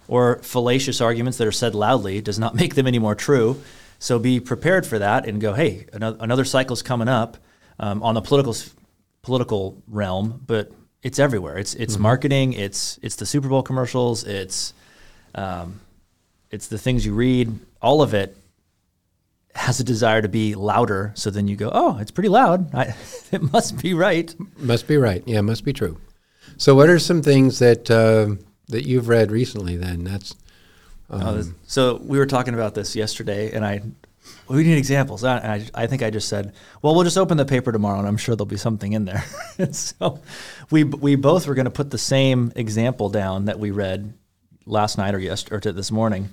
or 0.08 0.38
fallacious 0.44 1.02
arguments 1.02 1.38
that 1.40 1.48
are 1.48 1.52
said 1.52 1.74
loudly 1.74 2.22
does 2.22 2.38
not 2.38 2.56
make 2.62 2.76
them 2.76 2.88
any 2.88 3.00
more 3.00 3.16
true. 3.16 3.62
So 4.00 4.20
be 4.20 4.40
prepared 4.40 4.86
for 4.86 5.00
that 5.00 5.28
and 5.28 5.42
go, 5.42 5.54
hey, 5.54 5.88
another, 5.94 6.18
another 6.20 6.46
cycle's 6.46 6.82
coming 6.82 7.08
up 7.08 7.38
um, 7.80 8.04
on 8.04 8.14
the 8.14 8.22
political 8.22 8.56
political 9.22 9.82
realm, 9.88 10.42
but 10.46 10.72
it's 11.02 11.20
everywhere. 11.20 11.58
It's 11.58 11.74
it's 11.76 11.98
marketing. 11.98 12.54
It's 12.54 13.00
it's 13.02 13.16
the 13.16 13.26
Super 13.26 13.48
Bowl 13.48 13.64
commercials. 13.64 14.24
It's 14.24 14.74
um, 15.34 15.80
it's 16.52 16.68
the 16.68 16.78
things 16.78 17.06
you 17.06 17.14
read. 17.14 17.58
All 17.82 18.02
of 18.02 18.14
it 18.14 18.36
has 19.56 19.80
a 19.80 19.84
desire 19.84 20.22
to 20.22 20.28
be 20.30 20.54
louder. 20.54 21.12
So 21.16 21.30
then 21.30 21.48
you 21.48 21.56
go, 21.56 21.72
oh, 21.74 21.98
it's 21.98 22.12
pretty 22.12 22.30
loud. 22.30 22.74
I, 22.76 22.94
it 23.32 23.52
must 23.54 23.82
be 23.82 23.94
right. 23.94 24.34
Must 24.58 24.88
be 24.88 24.98
right. 24.98 25.24
Yeah, 25.26 25.42
must 25.42 25.64
be 25.66 25.74
true. 25.74 25.98
So, 26.58 26.76
what 26.76 26.90
are 26.90 27.00
some 27.00 27.22
things 27.22 27.60
that 27.60 27.90
uh, 27.90 28.36
that 28.68 28.86
you've 28.88 29.08
read 29.10 29.32
recently? 29.32 29.76
Then 29.76 30.04
that's 30.04 30.36
Oh, 31.10 31.36
this- 31.36 31.52
so 31.68 32.02
we 32.04 32.18
were 32.18 32.26
talking 32.26 32.54
about 32.54 32.74
this 32.76 32.96
yesterday, 32.96 33.52
and 33.52 33.64
I 33.66 33.82
we 34.48 34.64
need 34.64 34.78
examples. 34.78 35.24
I, 35.24 35.38
I, 35.38 35.84
I 35.84 35.88
think 35.88 36.02
I 36.02 36.10
just 36.10 36.28
said, 36.28 36.54
well, 36.82 36.96
we'll 36.96 37.04
just 37.04 37.18
open 37.18 37.38
the 37.38 37.46
paper 37.46 37.72
tomorrow, 37.72 38.00
and 38.00 38.08
I'm 38.08 38.18
sure 38.18 38.36
there'll 38.36 38.48
be 38.48 38.58
something 38.58 38.94
in 38.94 39.06
there. 39.06 39.24
so 39.72 40.20
we 40.72 40.84
we 40.84 41.16
both 41.16 41.48
were 41.48 41.54
going 41.56 41.66
to 41.66 41.72
put 41.72 41.92
the 41.92 41.98
same 42.00 42.52
example 42.56 43.10
down 43.10 43.46
that 43.46 43.60
we 43.60 43.70
read 43.72 44.14
last 44.66 44.98
night 44.98 45.14
or 45.14 45.20
yesterday 45.20 45.56
or 45.56 45.60
to 45.60 45.74
this 45.74 45.92
morning, 45.92 46.30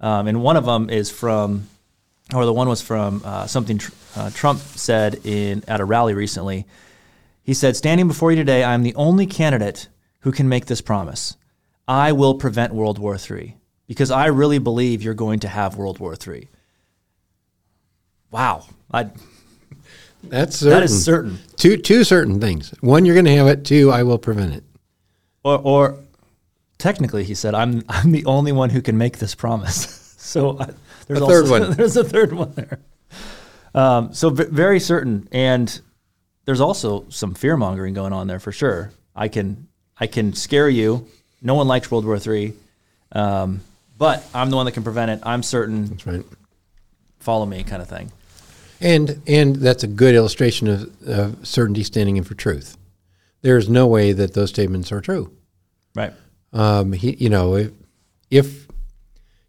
um, 0.00 0.26
and 0.26 0.42
one 0.42 0.56
of 0.56 0.64
them 0.64 0.90
is 0.90 1.08
from, 1.10 1.68
or 2.34 2.44
the 2.44 2.52
one 2.52 2.68
was 2.68 2.82
from 2.82 3.22
uh, 3.24 3.46
something 3.46 3.78
tr- 3.78 3.92
uh, 4.16 4.30
Trump 4.30 4.60
said 4.60 5.20
in 5.24 5.62
at 5.68 5.80
a 5.80 5.84
rally 5.84 6.14
recently. 6.14 6.66
He 7.42 7.54
said, 7.54 7.76
"Standing 7.76 8.08
before 8.08 8.32
you 8.32 8.36
today, 8.36 8.64
I 8.64 8.74
am 8.74 8.82
the 8.82 8.94
only 8.94 9.26
candidate 9.26 9.88
who 10.20 10.32
can 10.32 10.48
make 10.48 10.66
this 10.66 10.80
promise. 10.80 11.36
I 11.86 12.12
will 12.12 12.34
prevent 12.34 12.74
World 12.74 12.98
War 12.98 13.16
III 13.16 13.56
because 13.86 14.10
I 14.10 14.26
really 14.26 14.58
believe 14.58 15.02
you're 15.02 15.14
going 15.14 15.40
to 15.40 15.48
have 15.48 15.76
World 15.76 15.98
War 15.98 16.14
III." 16.14 16.48
Wow, 18.32 18.66
I, 18.92 19.10
that's 20.24 20.56
certain. 20.56 20.70
that 20.74 20.82
is 20.82 21.04
certain. 21.04 21.38
two 21.56 21.76
two 21.76 22.02
certain 22.02 22.40
things. 22.40 22.74
One, 22.80 23.04
you're 23.04 23.14
going 23.14 23.26
to 23.26 23.36
have 23.36 23.46
it. 23.46 23.64
Two, 23.64 23.90
I 23.92 24.02
will 24.02 24.18
prevent 24.18 24.52
it. 24.52 24.64
Or, 25.44 25.60
or 25.62 25.98
technically, 26.78 27.22
he 27.22 27.34
said, 27.34 27.54
"I'm 27.54 27.84
I'm 27.88 28.10
the 28.10 28.24
only 28.26 28.50
one 28.50 28.70
who 28.70 28.82
can 28.82 28.98
make 28.98 29.18
this 29.18 29.36
promise." 29.36 30.14
so 30.18 30.58
I, 30.58 30.70
there's 31.06 31.20
A 31.20 31.26
third 31.26 31.42
also, 31.42 31.60
one. 31.60 31.70
There's 31.76 31.96
a 31.96 32.04
third 32.04 32.32
one 32.32 32.52
there. 32.54 32.80
Um, 33.74 34.12
so 34.14 34.30
v- 34.30 34.44
very 34.44 34.80
certain, 34.80 35.28
and 35.32 35.80
there's 36.46 36.60
also 36.60 37.06
some 37.10 37.34
fear 37.34 37.56
mongering 37.56 37.94
going 37.94 38.12
on 38.12 38.26
there 38.26 38.40
for 38.40 38.52
sure. 38.52 38.92
I 39.14 39.28
can 39.28 39.68
I 39.98 40.06
can 40.06 40.32
scare 40.32 40.68
you. 40.68 41.06
No 41.42 41.54
one 41.54 41.68
likes 41.68 41.90
World 41.90 42.04
War 42.04 42.18
III, 42.18 42.54
um, 43.12 43.60
but 43.98 44.24
I'm 44.34 44.50
the 44.50 44.56
one 44.56 44.66
that 44.66 44.72
can 44.72 44.82
prevent 44.82 45.10
it. 45.10 45.20
I'm 45.22 45.42
certain. 45.42 45.86
That's 45.86 46.06
right. 46.06 46.24
Follow 47.20 47.46
me, 47.46 47.62
kind 47.64 47.82
of 47.82 47.88
thing. 47.88 48.10
And 48.80 49.22
and 49.26 49.56
that's 49.56 49.84
a 49.84 49.88
good 49.88 50.14
illustration 50.14 50.68
of, 50.68 51.08
of 51.08 51.46
certainty 51.46 51.82
standing 51.82 52.16
in 52.16 52.24
for 52.24 52.34
truth. 52.34 52.76
There's 53.42 53.68
no 53.68 53.86
way 53.86 54.12
that 54.12 54.34
those 54.34 54.50
statements 54.50 54.90
are 54.90 55.00
true. 55.00 55.32
Right. 55.94 56.12
Um, 56.52 56.92
he, 56.92 57.14
you 57.16 57.28
know, 57.28 57.54
if, 57.54 57.72
if 58.30 58.65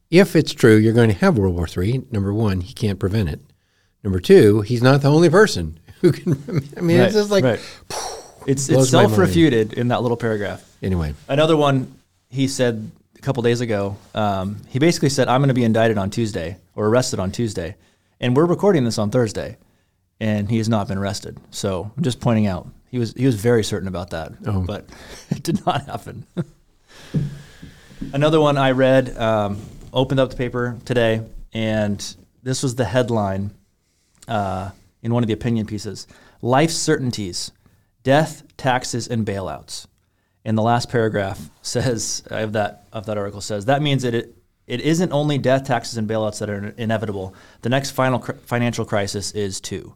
if 0.09 0.35
it's 0.35 0.53
true, 0.53 0.75
you're 0.77 0.93
going 0.93 1.09
to 1.09 1.15
have 1.15 1.37
World 1.37 1.55
War 1.55 1.67
III. 1.67 2.03
Number 2.11 2.33
one, 2.33 2.61
he 2.61 2.73
can't 2.73 2.99
prevent 2.99 3.29
it. 3.29 3.39
Number 4.03 4.19
two, 4.19 4.61
he's 4.61 4.81
not 4.81 5.01
the 5.01 5.09
only 5.09 5.29
person 5.29 5.79
who 6.01 6.11
can. 6.11 6.33
I 6.77 6.81
mean, 6.81 6.99
it's 6.99 7.13
just 7.13 7.31
like 7.31 7.43
right. 7.43 7.59
it's 8.47 8.69
it's 8.69 8.89
self 8.89 9.17
refuted 9.17 9.73
in 9.73 9.89
that 9.89 10.01
little 10.01 10.17
paragraph. 10.17 10.63
anyway. 10.81 11.13
Another 11.27 11.57
one 11.57 11.93
he 12.29 12.47
said 12.47 12.89
a 13.17 13.21
couple 13.21 13.41
days 13.43 13.61
ago. 13.61 13.97
Um, 14.13 14.57
he 14.69 14.79
basically 14.79 15.09
said, 15.09 15.27
"I'm 15.27 15.41
going 15.41 15.49
to 15.49 15.53
be 15.53 15.63
indicted 15.63 15.97
on 15.97 16.09
Tuesday 16.09 16.57
or 16.75 16.87
arrested 16.87 17.19
on 17.19 17.31
Tuesday," 17.31 17.75
and 18.21 18.35
we're 18.35 18.45
recording 18.45 18.83
this 18.85 18.97
on 18.97 19.09
Thursday, 19.09 19.57
and 20.19 20.49
he 20.49 20.57
has 20.57 20.69
not 20.69 20.87
been 20.87 20.97
arrested. 20.97 21.37
So 21.51 21.91
I'm 21.97 22.03
just 22.03 22.19
pointing 22.21 22.47
out 22.47 22.67
he 22.89 22.99
was 22.99 23.13
he 23.13 23.25
was 23.25 23.35
very 23.35 23.63
certain 23.63 23.87
about 23.87 24.11
that, 24.11 24.33
Oh. 24.45 24.61
but 24.61 24.85
it 25.31 25.43
did 25.43 25.65
not 25.65 25.85
happen. 25.87 26.25
Another 28.13 28.39
one 28.39 28.57
I 28.57 28.71
read, 28.71 29.17
um, 29.17 29.59
opened 29.97 30.19
up 30.19 30.29
the 30.29 30.35
paper 30.37 30.77
today, 30.85 31.23
and 31.53 32.15
this 32.43 32.61
was 32.61 32.75
the 32.75 32.85
headline 32.85 33.51
uh, 34.27 34.69
in 35.01 35.13
one 35.13 35.23
of 35.23 35.27
the 35.27 35.33
opinion 35.33 35.65
pieces: 35.65 36.07
"Life 36.41 36.71
certainties, 36.71 37.51
death, 38.03 38.43
taxes, 38.55 39.07
and 39.07 39.25
bailouts." 39.25 39.87
And 40.45 40.57
the 40.57 40.61
last 40.61 40.89
paragraph 40.89 41.49
says 41.61 42.23
of 42.27 42.53
that 42.53 42.85
of 42.93 43.07
that 43.07 43.17
article 43.17 43.41
says 43.41 43.65
that 43.65 43.81
means 43.81 44.03
that 44.03 44.13
it 44.13 44.35
it 44.67 44.81
isn't 44.81 45.11
only 45.11 45.37
death, 45.37 45.65
taxes, 45.65 45.97
and 45.97 46.07
bailouts 46.07 46.39
that 46.39 46.49
are 46.49 46.73
inevitable. 46.77 47.33
The 47.61 47.69
next 47.69 47.91
final 47.91 48.19
cr- 48.19 48.33
financial 48.33 48.85
crisis 48.85 49.31
is 49.31 49.59
too. 49.59 49.95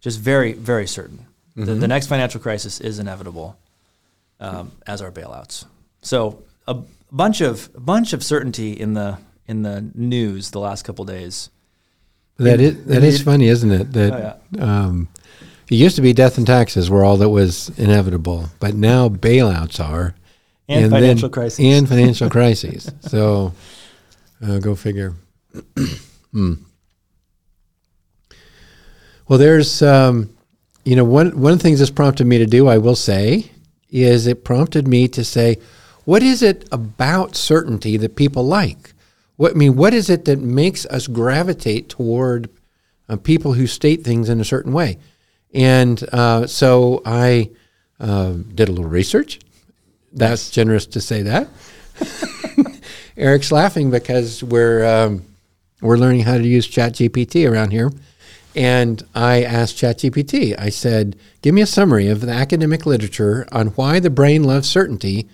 Just 0.00 0.18
very 0.18 0.52
very 0.52 0.86
certain. 0.86 1.26
The, 1.56 1.74
the 1.74 1.88
next 1.88 2.06
financial 2.06 2.40
crisis 2.40 2.80
is 2.80 2.98
inevitable, 2.98 3.58
um, 4.38 4.72
as 4.86 5.02
are 5.02 5.10
bailouts. 5.10 5.66
So 6.00 6.42
a 6.66 6.78
bunch 7.12 7.40
of 7.40 7.70
bunch 7.74 8.12
of 8.12 8.22
certainty 8.24 8.72
in 8.72 8.94
the 8.94 9.18
in 9.46 9.62
the 9.62 9.90
news 9.94 10.50
the 10.50 10.60
last 10.60 10.84
couple 10.84 11.04
days. 11.04 11.50
That 12.36 12.60
is 12.60 12.84
that 12.86 13.02
is 13.04 13.20
funny, 13.22 13.48
isn't 13.48 13.70
it? 13.70 13.92
That 13.92 14.40
Oh, 14.58 14.64
um, 14.66 15.08
it 15.70 15.74
used 15.76 15.96
to 15.96 16.02
be 16.02 16.12
death 16.12 16.38
and 16.38 16.46
taxes 16.46 16.88
were 16.90 17.04
all 17.04 17.16
that 17.18 17.28
was 17.28 17.68
inevitable, 17.78 18.48
but 18.58 18.74
now 18.74 19.08
bailouts 19.08 19.78
are, 19.78 20.14
And 20.68 20.90
financial 20.90 21.28
crises. 21.28 21.60
and 21.60 21.88
financial 21.88 22.28
crises. 22.30 22.90
So, 23.02 23.52
uh, 24.44 24.58
go 24.58 24.74
figure. 24.74 25.14
Hmm. 26.32 26.54
Well, 29.28 29.38
there's, 29.38 29.82
um, 29.82 30.30
you 30.84 30.94
know, 30.96 31.04
one 31.04 31.40
one 31.40 31.52
of 31.52 31.58
the 31.58 31.62
things 31.62 31.78
this 31.80 31.90
prompted 31.90 32.26
me 32.26 32.38
to 32.38 32.46
do, 32.46 32.68
I 32.68 32.78
will 32.78 32.96
say, 32.96 33.50
is 33.90 34.26
it 34.26 34.44
prompted 34.44 34.86
me 34.88 35.08
to 35.08 35.24
say, 35.24 35.58
what 36.10 36.24
is 36.24 36.42
it 36.42 36.68
about 36.72 37.36
certainty 37.36 37.96
that 37.96 38.16
people 38.16 38.44
like? 38.44 38.94
What 39.36 39.52
I 39.52 39.54
mean, 39.54 39.76
what 39.76 39.94
is 39.94 40.10
it 40.10 40.24
that 40.24 40.40
makes 40.40 40.84
us 40.86 41.06
gravitate 41.06 41.88
toward 41.88 42.50
uh, 43.08 43.14
people 43.14 43.52
who 43.52 43.68
state 43.68 44.02
things 44.02 44.28
in 44.28 44.40
a 44.40 44.44
certain 44.44 44.72
way? 44.72 44.98
And 45.54 46.02
uh, 46.12 46.48
so 46.48 47.00
I 47.06 47.50
uh, 48.00 48.32
did 48.52 48.68
a 48.68 48.72
little 48.72 48.90
research. 48.90 49.38
That's 50.12 50.50
generous 50.50 50.84
to 50.86 51.00
say 51.00 51.22
that. 51.22 51.48
Eric's 53.16 53.52
laughing 53.52 53.92
because 53.92 54.42
we're 54.42 54.84
um, 54.84 55.22
we're 55.80 55.96
learning 55.96 56.22
how 56.22 56.38
to 56.38 56.44
use 56.44 56.66
ChatGPT 56.66 57.48
around 57.48 57.70
here. 57.70 57.92
And 58.56 59.00
I 59.14 59.44
asked 59.44 59.76
ChatGPT, 59.76 60.58
I 60.58 60.70
said, 60.70 61.14
give 61.40 61.54
me 61.54 61.62
a 61.62 61.66
summary 61.66 62.08
of 62.08 62.22
the 62.22 62.32
academic 62.32 62.84
literature 62.84 63.46
on 63.52 63.68
why 63.68 64.00
the 64.00 64.10
brain 64.10 64.42
loves 64.42 64.68
certainty 64.68 65.28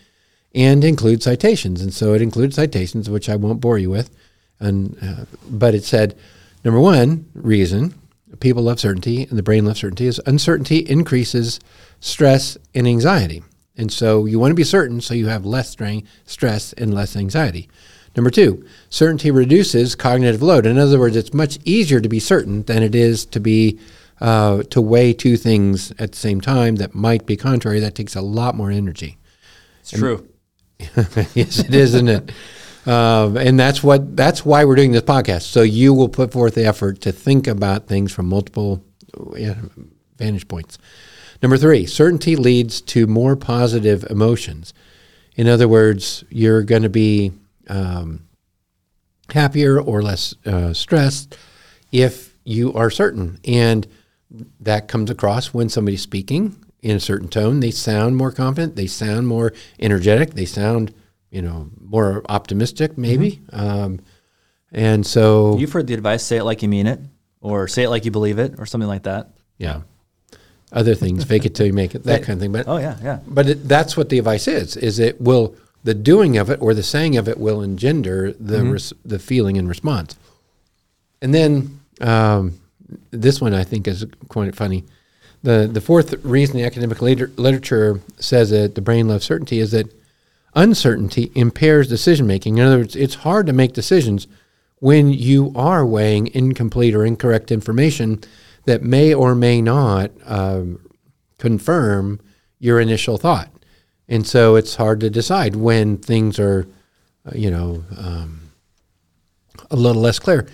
and 0.56 0.82
include 0.82 1.22
citations. 1.22 1.82
And 1.82 1.92
so 1.92 2.14
it 2.14 2.22
included 2.22 2.54
citations, 2.54 3.10
which 3.10 3.28
I 3.28 3.36
won't 3.36 3.60
bore 3.60 3.78
you 3.78 3.90
with. 3.90 4.10
And, 4.58 4.96
uh, 5.02 5.26
but 5.48 5.74
it 5.74 5.84
said, 5.84 6.18
number 6.64 6.80
one 6.80 7.26
reason 7.34 7.94
people 8.40 8.62
love 8.62 8.80
certainty 8.80 9.24
and 9.24 9.38
the 9.38 9.42
brain 9.42 9.64
loves 9.64 9.80
certainty 9.80 10.06
is 10.06 10.20
uncertainty 10.26 10.78
increases 10.78 11.60
stress 12.00 12.56
and 12.74 12.88
anxiety. 12.88 13.42
And 13.76 13.92
so 13.92 14.24
you 14.24 14.38
want 14.38 14.50
to 14.50 14.56
be 14.56 14.64
certain 14.64 15.00
so 15.00 15.14
you 15.14 15.26
have 15.28 15.44
less 15.44 15.70
strain, 15.70 16.08
stress 16.24 16.72
and 16.72 16.94
less 16.94 17.16
anxiety. 17.16 17.68
Number 18.16 18.30
two, 18.30 18.64
certainty 18.88 19.30
reduces 19.30 19.94
cognitive 19.94 20.42
load. 20.42 20.64
In 20.64 20.78
other 20.78 20.98
words, 20.98 21.16
it's 21.16 21.34
much 21.34 21.58
easier 21.64 22.00
to 22.00 22.08
be 22.08 22.18
certain 22.18 22.62
than 22.62 22.82
it 22.82 22.94
is 22.94 23.26
to 23.26 23.40
be 23.40 23.78
uh, 24.22 24.62
to 24.70 24.80
weigh 24.80 25.12
two 25.12 25.36
things 25.36 25.92
at 25.98 26.12
the 26.12 26.18
same 26.18 26.40
time 26.40 26.76
that 26.76 26.94
might 26.94 27.26
be 27.26 27.36
contrary. 27.36 27.78
That 27.80 27.94
takes 27.94 28.16
a 28.16 28.22
lot 28.22 28.54
more 28.54 28.70
energy. 28.70 29.18
It's 29.80 29.92
and, 29.92 30.00
true. 30.00 30.26
yes, 31.34 31.58
it 31.58 31.74
is, 31.74 31.94
isn't 31.94 32.08
it? 32.08 32.32
Um, 32.86 33.36
and 33.36 33.58
that's 33.58 33.82
what 33.82 34.16
that's 34.16 34.44
why 34.44 34.64
we're 34.64 34.76
doing 34.76 34.92
this 34.92 35.02
podcast. 35.02 35.42
So 35.42 35.62
you 35.62 35.92
will 35.92 36.08
put 36.08 36.32
forth 36.32 36.54
the 36.54 36.66
effort 36.66 37.00
to 37.02 37.12
think 37.12 37.46
about 37.46 37.88
things 37.88 38.12
from 38.12 38.26
multiple 38.26 38.84
vantage 40.16 40.48
points. 40.48 40.78
Number 41.42 41.58
three, 41.58 41.86
certainty 41.86 42.36
leads 42.36 42.80
to 42.82 43.06
more 43.06 43.36
positive 43.36 44.04
emotions. 44.08 44.72
In 45.34 45.48
other 45.48 45.68
words, 45.68 46.24
you're 46.30 46.62
going 46.62 46.82
to 46.82 46.88
be 46.88 47.32
um, 47.68 48.26
happier 49.30 49.80
or 49.80 50.02
less 50.02 50.34
uh, 50.46 50.72
stressed 50.72 51.36
if 51.92 52.34
you 52.44 52.72
are 52.74 52.90
certain. 52.90 53.38
And 53.44 53.86
that 54.60 54.88
comes 54.88 55.10
across 55.10 55.52
when 55.52 55.68
somebody's 55.68 56.02
speaking 56.02 56.56
in 56.86 56.96
a 56.96 57.00
certain 57.00 57.28
tone. 57.28 57.58
They 57.58 57.72
sound 57.72 58.16
more 58.16 58.30
confident. 58.30 58.76
They 58.76 58.86
sound 58.86 59.26
more 59.26 59.52
energetic. 59.80 60.34
They 60.34 60.44
sound, 60.44 60.94
you 61.30 61.42
know, 61.42 61.68
more 61.80 62.22
optimistic, 62.28 62.96
maybe. 62.96 63.40
Mm-hmm. 63.52 63.60
Um, 63.60 64.00
and 64.70 65.04
so 65.04 65.58
you've 65.58 65.72
heard 65.72 65.88
the 65.88 65.94
advice: 65.94 66.22
say 66.22 66.36
it 66.36 66.44
like 66.44 66.62
you 66.62 66.68
mean 66.68 66.86
it, 66.86 67.00
or 67.40 67.66
say 67.66 67.82
it 67.82 67.88
like 67.88 68.04
you 68.04 68.12
believe 68.12 68.38
it, 68.38 68.54
or 68.58 68.66
something 68.66 68.88
like 68.88 69.02
that. 69.02 69.30
Yeah. 69.58 69.82
Other 70.72 70.94
things, 70.94 71.24
fake 71.24 71.44
it 71.44 71.54
till 71.54 71.66
you 71.66 71.72
make 71.72 71.94
it, 71.94 72.04
that 72.04 72.22
kind 72.22 72.36
of 72.36 72.40
thing. 72.40 72.52
But 72.52 72.68
oh 72.68 72.76
yeah, 72.76 72.96
yeah. 73.02 73.20
But 73.26 73.48
it, 73.48 73.68
that's 73.68 73.96
what 73.96 74.08
the 74.08 74.18
advice 74.18 74.46
is: 74.46 74.76
is 74.76 74.98
it 74.98 75.20
will 75.20 75.56
the 75.82 75.94
doing 75.94 76.36
of 76.36 76.50
it 76.50 76.60
or 76.60 76.74
the 76.74 76.82
saying 76.82 77.16
of 77.16 77.28
it 77.28 77.38
will 77.38 77.62
engender 77.62 78.32
the 78.32 78.58
mm-hmm. 78.58 78.72
res, 78.72 78.92
the 79.04 79.18
feeling 79.18 79.58
and 79.58 79.68
response. 79.68 80.16
And 81.22 81.32
then 81.32 81.80
um, 82.00 82.60
this 83.10 83.40
one 83.40 83.54
I 83.54 83.64
think 83.64 83.88
is 83.88 84.04
quite 84.28 84.54
funny. 84.54 84.84
The 85.42 85.68
the 85.70 85.80
fourth 85.80 86.12
reason 86.24 86.56
the 86.56 86.64
academic 86.64 87.00
later, 87.00 87.30
literature 87.36 88.00
says 88.18 88.50
that 88.50 88.74
the 88.74 88.80
brain 88.80 89.08
loves 89.08 89.24
certainty 89.24 89.60
is 89.60 89.70
that 89.70 89.92
uncertainty 90.54 91.30
impairs 91.34 91.88
decision 91.88 92.26
making. 92.26 92.58
In 92.58 92.66
other 92.66 92.78
words, 92.78 92.96
it's 92.96 93.16
hard 93.16 93.46
to 93.46 93.52
make 93.52 93.74
decisions 93.74 94.26
when 94.78 95.10
you 95.10 95.52
are 95.54 95.86
weighing 95.86 96.28
incomplete 96.34 96.94
or 96.94 97.04
incorrect 97.04 97.50
information 97.50 98.20
that 98.64 98.82
may 98.82 99.14
or 99.14 99.34
may 99.34 99.62
not 99.62 100.10
um, 100.24 100.80
confirm 101.38 102.20
your 102.58 102.80
initial 102.80 103.16
thought. 103.18 103.50
And 104.08 104.26
so 104.26 104.56
it's 104.56 104.76
hard 104.76 105.00
to 105.00 105.10
decide 105.10 105.56
when 105.56 105.98
things 105.98 106.38
are, 106.38 106.66
uh, 107.26 107.32
you 107.34 107.50
know, 107.50 107.84
um, 107.96 108.50
a 109.70 109.76
little 109.76 110.02
less 110.02 110.18
clear. 110.18 110.46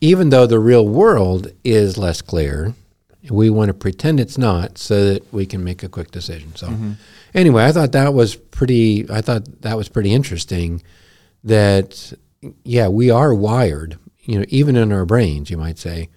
Even 0.00 0.30
though 0.30 0.46
the 0.46 0.58
real 0.58 0.86
world 0.86 1.52
is 1.64 1.98
less 1.98 2.22
clear, 2.22 2.74
we 3.28 3.50
want 3.50 3.68
to 3.68 3.74
pretend 3.74 4.18
it's 4.20 4.38
not 4.38 4.78
so 4.78 5.12
that 5.12 5.32
we 5.32 5.44
can 5.44 5.62
make 5.62 5.82
a 5.82 5.88
quick 5.88 6.10
decision. 6.10 6.54
So, 6.56 6.68
mm-hmm. 6.68 6.92
anyway, 7.34 7.64
I 7.64 7.72
thought 7.72 7.92
that 7.92 8.14
was 8.14 8.36
pretty. 8.36 9.10
I 9.10 9.20
thought 9.20 9.62
that 9.62 9.76
was 9.76 9.88
pretty 9.88 10.12
interesting. 10.12 10.82
That 11.44 12.12
yeah, 12.64 12.88
we 12.88 13.10
are 13.10 13.34
wired, 13.34 13.98
you 14.20 14.38
know, 14.38 14.44
even 14.48 14.76
in 14.76 14.92
our 14.92 15.04
brains, 15.04 15.50
you 15.50 15.56
might 15.56 15.78
say, 15.78 16.08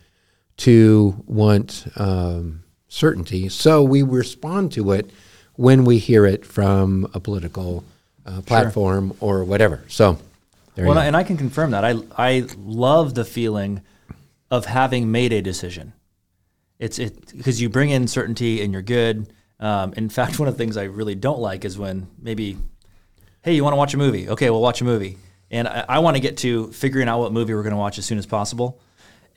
to 0.57 1.21
want 1.25 1.85
um, 1.95 2.63
certainty. 2.87 3.49
So 3.49 3.83
we 3.83 4.03
respond 4.03 4.71
to 4.73 4.91
it 4.91 5.11
when 5.55 5.83
we 5.83 5.97
hear 5.97 6.25
it 6.25 6.45
from 6.45 7.09
a 7.13 7.19
political 7.19 7.83
uh, 8.25 8.41
platform 8.41 9.09
sure. 9.09 9.17
or 9.19 9.43
whatever. 9.43 9.83
So, 9.87 10.19
well, 10.77 10.97
and 10.97 11.15
I 11.15 11.23
can 11.23 11.37
confirm 11.37 11.71
that. 11.71 11.83
I 11.83 11.95
I 12.17 12.47
love 12.57 13.13
the 13.13 13.25
feeling 13.25 13.81
of 14.49 14.65
having 14.65 15.11
made 15.11 15.33
a 15.33 15.41
decision. 15.41 15.93
It's 16.83 16.99
it 16.99 17.31
because 17.37 17.61
you 17.61 17.69
bring 17.69 17.91
in 17.91 18.07
certainty 18.07 18.61
and 18.61 18.73
you're 18.73 18.81
good. 18.81 19.31
Um, 19.61 19.93
in 19.93 20.09
fact, 20.09 20.37
one 20.39 20.49
of 20.49 20.55
the 20.55 20.57
things 20.57 20.75
I 20.75 20.83
really 20.83 21.15
don't 21.15 21.39
like 21.39 21.63
is 21.63 21.77
when 21.77 22.07
maybe, 22.19 22.57
hey, 23.41 23.53
you 23.53 23.63
want 23.63 23.71
to 23.71 23.77
watch 23.77 23.93
a 23.93 23.97
movie? 23.97 24.27
Okay, 24.27 24.49
we'll 24.49 24.61
watch 24.61 24.81
a 24.81 24.83
movie. 24.83 25.17
And 25.49 25.67
I, 25.67 25.85
I 25.87 25.99
want 25.99 26.17
to 26.17 26.21
get 26.21 26.37
to 26.39 26.71
figuring 26.73 27.07
out 27.07 27.19
what 27.19 27.31
movie 27.31 27.53
we're 27.53 27.63
going 27.63 27.71
to 27.71 27.77
watch 27.77 27.97
as 27.97 28.05
soon 28.05 28.17
as 28.17 28.25
possible. 28.25 28.81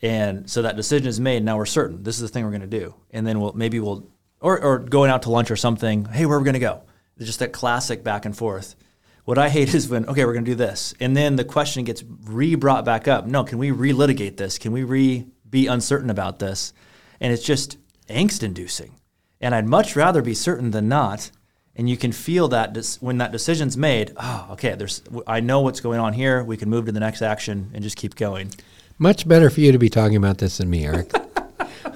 And 0.02 0.50
so 0.50 0.62
that 0.62 0.74
decision 0.74 1.06
is 1.06 1.20
made. 1.20 1.44
Now 1.44 1.56
we're 1.56 1.66
certain 1.66 2.02
this 2.02 2.16
is 2.16 2.22
the 2.22 2.28
thing 2.28 2.44
we're 2.44 2.50
going 2.50 2.62
to 2.62 2.66
do. 2.66 2.94
And 3.12 3.24
then 3.24 3.38
we'll 3.38 3.52
maybe 3.52 3.78
we'll 3.78 4.10
or, 4.40 4.60
or 4.60 4.78
going 4.80 5.10
out 5.10 5.22
to 5.22 5.30
lunch 5.30 5.50
or 5.50 5.56
something. 5.56 6.04
Hey, 6.06 6.26
where 6.26 6.36
are 6.36 6.40
we 6.40 6.44
going 6.44 6.54
to 6.54 6.60
go? 6.60 6.82
It's 7.16 7.26
just 7.26 7.38
that 7.38 7.52
classic 7.52 8.02
back 8.02 8.24
and 8.24 8.36
forth. 8.36 8.74
What 9.24 9.38
I 9.38 9.50
hate 9.50 9.72
is 9.74 9.88
when, 9.88 10.06
okay, 10.06 10.24
we're 10.24 10.32
going 10.32 10.44
to 10.44 10.50
do 10.50 10.56
this. 10.56 10.94
And 10.98 11.16
then 11.16 11.36
the 11.36 11.44
question 11.44 11.84
gets 11.84 12.02
re 12.24 12.56
brought 12.56 12.84
back 12.84 13.06
up. 13.06 13.26
No, 13.26 13.44
can 13.44 13.58
we 13.58 13.70
relitigate 13.70 14.36
this? 14.36 14.58
Can 14.58 14.72
we 14.72 14.82
re 14.82 15.26
be 15.48 15.68
uncertain 15.68 16.10
about 16.10 16.40
this? 16.40 16.72
And 17.20 17.32
it's 17.32 17.44
just 17.44 17.78
angst 18.08 18.42
inducing. 18.42 18.92
And 19.40 19.54
I'd 19.54 19.66
much 19.66 19.96
rather 19.96 20.22
be 20.22 20.34
certain 20.34 20.70
than 20.70 20.88
not. 20.88 21.30
And 21.74 21.90
you 21.90 21.96
can 21.96 22.12
feel 22.12 22.48
that 22.48 22.72
dis- 22.72 23.00
when 23.02 23.18
that 23.18 23.32
decision's 23.32 23.76
made, 23.76 24.12
oh, 24.16 24.48
okay, 24.52 24.74
there's, 24.74 25.02
I 25.26 25.40
know 25.40 25.60
what's 25.60 25.80
going 25.80 26.00
on 26.00 26.14
here. 26.14 26.42
We 26.42 26.56
can 26.56 26.70
move 26.70 26.86
to 26.86 26.92
the 26.92 27.00
next 27.00 27.20
action 27.20 27.70
and 27.74 27.82
just 27.82 27.96
keep 27.96 28.14
going. 28.14 28.50
Much 28.98 29.28
better 29.28 29.50
for 29.50 29.60
you 29.60 29.72
to 29.72 29.78
be 29.78 29.90
talking 29.90 30.16
about 30.16 30.38
this 30.38 30.56
than 30.56 30.70
me, 30.70 30.86
Eric. 30.86 31.12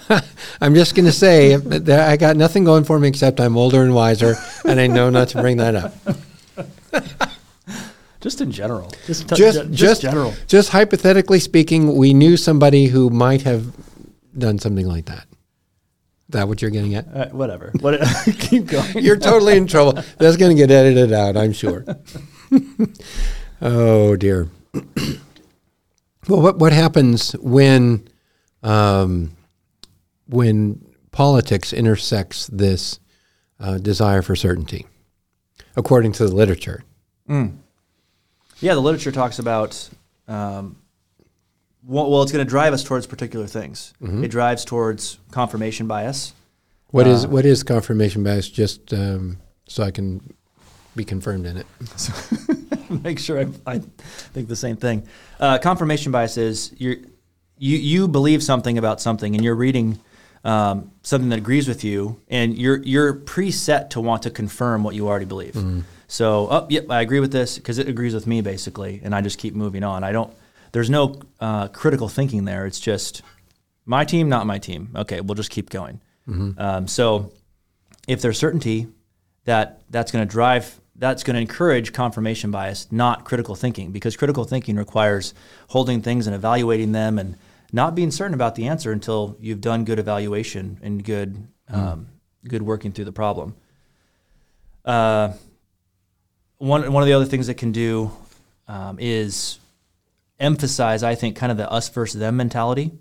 I'm 0.60 0.74
just 0.74 0.94
going 0.94 1.06
to 1.06 1.12
say 1.12 1.56
that 1.56 2.08
I 2.08 2.16
got 2.16 2.36
nothing 2.36 2.64
going 2.64 2.84
for 2.84 2.98
me 2.98 3.08
except 3.08 3.40
I'm 3.40 3.56
older 3.56 3.82
and 3.82 3.94
wiser, 3.94 4.34
and 4.64 4.78
I 4.78 4.86
know 4.86 5.08
not 5.08 5.28
to 5.28 5.40
bring 5.40 5.56
that 5.58 5.74
up. 5.74 5.94
just 8.20 8.40
in 8.40 8.52
general, 8.52 8.90
just 9.06 9.28
t- 9.28 9.36
just, 9.36 9.58
just, 9.58 9.72
just 9.72 10.02
general, 10.02 10.34
just 10.46 10.70
hypothetically 10.70 11.38
speaking, 11.38 11.96
we 11.96 12.12
knew 12.12 12.36
somebody 12.36 12.86
who 12.86 13.08
might 13.08 13.42
have 13.42 13.72
done 14.36 14.58
something 14.58 14.86
like 14.86 15.06
that. 15.06 15.26
Is 16.28 16.34
that 16.34 16.48
what 16.48 16.62
you're 16.62 16.70
getting 16.70 16.94
at? 16.94 17.06
Uh, 17.12 17.28
whatever. 17.30 17.72
What, 17.80 18.00
keep 18.38 18.66
going. 18.66 18.98
You're 18.98 19.16
totally 19.16 19.56
in 19.56 19.66
trouble. 19.66 20.00
That's 20.18 20.36
going 20.36 20.56
to 20.56 20.66
get 20.66 20.70
edited 20.70 21.12
out, 21.12 21.36
I'm 21.36 21.52
sure. 21.52 21.84
oh 23.62 24.16
dear. 24.16 24.48
well, 26.28 26.40
what 26.40 26.58
what 26.58 26.72
happens 26.72 27.32
when 27.32 28.06
um, 28.62 29.36
when 30.28 30.86
politics 31.10 31.72
intersects 31.72 32.46
this 32.46 33.00
uh, 33.58 33.78
desire 33.78 34.22
for 34.22 34.36
certainty, 34.36 34.86
according 35.76 36.12
to 36.12 36.26
the 36.26 36.34
literature. 36.34 36.84
Mm. 37.28 37.58
Yeah, 38.60 38.74
the 38.74 38.80
literature 38.80 39.12
talks 39.12 39.38
about. 39.38 39.88
Um, 40.28 40.76
well, 41.84 42.22
it's 42.22 42.32
going 42.32 42.44
to 42.44 42.48
drive 42.48 42.72
us 42.72 42.84
towards 42.84 43.06
particular 43.06 43.46
things. 43.46 43.94
Mm-hmm. 44.02 44.24
It 44.24 44.28
drives 44.28 44.64
towards 44.64 45.18
confirmation 45.30 45.86
bias. 45.86 46.34
What 46.88 47.06
uh, 47.06 47.10
is 47.10 47.26
what 47.26 47.46
is 47.46 47.62
confirmation 47.62 48.22
bias? 48.22 48.48
Just 48.48 48.92
um, 48.92 49.38
so 49.66 49.82
I 49.82 49.90
can 49.90 50.20
be 50.96 51.04
confirmed 51.04 51.46
in 51.46 51.56
it. 51.56 51.66
So 51.96 52.12
Make 52.90 53.20
sure 53.20 53.38
I, 53.38 53.46
I, 53.66 53.78
think 53.78 54.48
the 54.48 54.56
same 54.56 54.76
thing. 54.76 55.06
Uh, 55.38 55.58
confirmation 55.58 56.10
bias 56.10 56.36
is 56.36 56.74
you 56.78 57.06
you 57.56 57.76
you 57.76 58.08
believe 58.08 58.42
something 58.42 58.78
about 58.78 59.00
something, 59.00 59.34
and 59.34 59.44
you're 59.44 59.54
reading 59.54 60.00
um, 60.44 60.90
something 61.02 61.28
that 61.28 61.38
agrees 61.38 61.68
with 61.68 61.84
you, 61.84 62.20
and 62.28 62.58
you're 62.58 62.78
you're 62.82 63.14
preset 63.14 63.90
to 63.90 64.00
want 64.00 64.22
to 64.22 64.30
confirm 64.30 64.82
what 64.82 64.94
you 64.94 65.08
already 65.08 65.24
believe. 65.24 65.54
Mm-hmm. 65.54 65.80
So, 66.08 66.48
oh, 66.50 66.66
yep, 66.68 66.90
I 66.90 67.02
agree 67.02 67.20
with 67.20 67.30
this 67.30 67.56
because 67.56 67.78
it 67.78 67.88
agrees 67.88 68.14
with 68.14 68.26
me, 68.26 68.40
basically, 68.40 69.00
and 69.04 69.14
I 69.14 69.20
just 69.20 69.38
keep 69.38 69.54
moving 69.54 69.84
on. 69.84 70.02
I 70.02 70.10
don't. 70.10 70.34
There's 70.72 70.90
no 70.90 71.20
uh, 71.40 71.68
critical 71.68 72.08
thinking 72.08 72.44
there. 72.44 72.66
It's 72.66 72.80
just 72.80 73.22
My 73.86 74.04
team, 74.04 74.28
not 74.28 74.46
my 74.46 74.58
team. 74.58 74.90
Okay, 74.94 75.20
we'll 75.20 75.34
just 75.34 75.50
keep 75.50 75.70
going. 75.70 76.00
Um, 76.58 76.86
so 76.86 77.32
if 78.06 78.20
there's 78.22 78.38
certainty 78.38 78.86
that 79.44 79.80
that's 79.90 80.12
going 80.12 80.26
to 80.26 80.30
drive 80.30 80.80
that's 80.96 81.22
going 81.24 81.34
to 81.34 81.40
encourage 81.40 81.92
confirmation 81.92 82.50
bias 82.50 82.86
not 82.92 83.24
critical 83.24 83.54
thinking 83.54 83.90
because 83.90 84.16
critical 84.16 84.44
thinking 84.44 84.76
requires 84.76 85.34
holding 85.68 86.02
things 86.02 86.26
and 86.26 86.36
evaluating 86.36 86.92
them 86.92 87.18
and 87.18 87.36
not 87.72 87.94
being 87.94 88.10
certain 88.10 88.34
about 88.34 88.54
the 88.54 88.68
answer 88.68 88.92
until 88.92 89.36
you've 89.40 89.60
done 89.60 89.84
good 89.84 89.98
evaluation 89.98 90.78
and 90.82 91.02
good 91.02 91.48
um, 91.68 92.06
good 92.46 92.62
working 92.62 92.92
through 92.92 93.06
the 93.06 93.12
problem 93.12 93.54
uh, 94.84 95.32
one, 96.58 96.92
one 96.92 97.02
of 97.02 97.06
the 97.06 97.12
other 97.14 97.24
things 97.24 97.48
it 97.48 97.54
can 97.54 97.72
do 97.72 98.10
um, 98.68 98.98
is 99.00 99.58
emphasize 100.40 101.02
i 101.02 101.14
think 101.14 101.36
kind 101.36 101.52
of 101.52 101.58
the 101.58 101.70
us 101.70 101.88
versus 101.90 102.18
them 102.18 102.36
mentality 102.36 102.92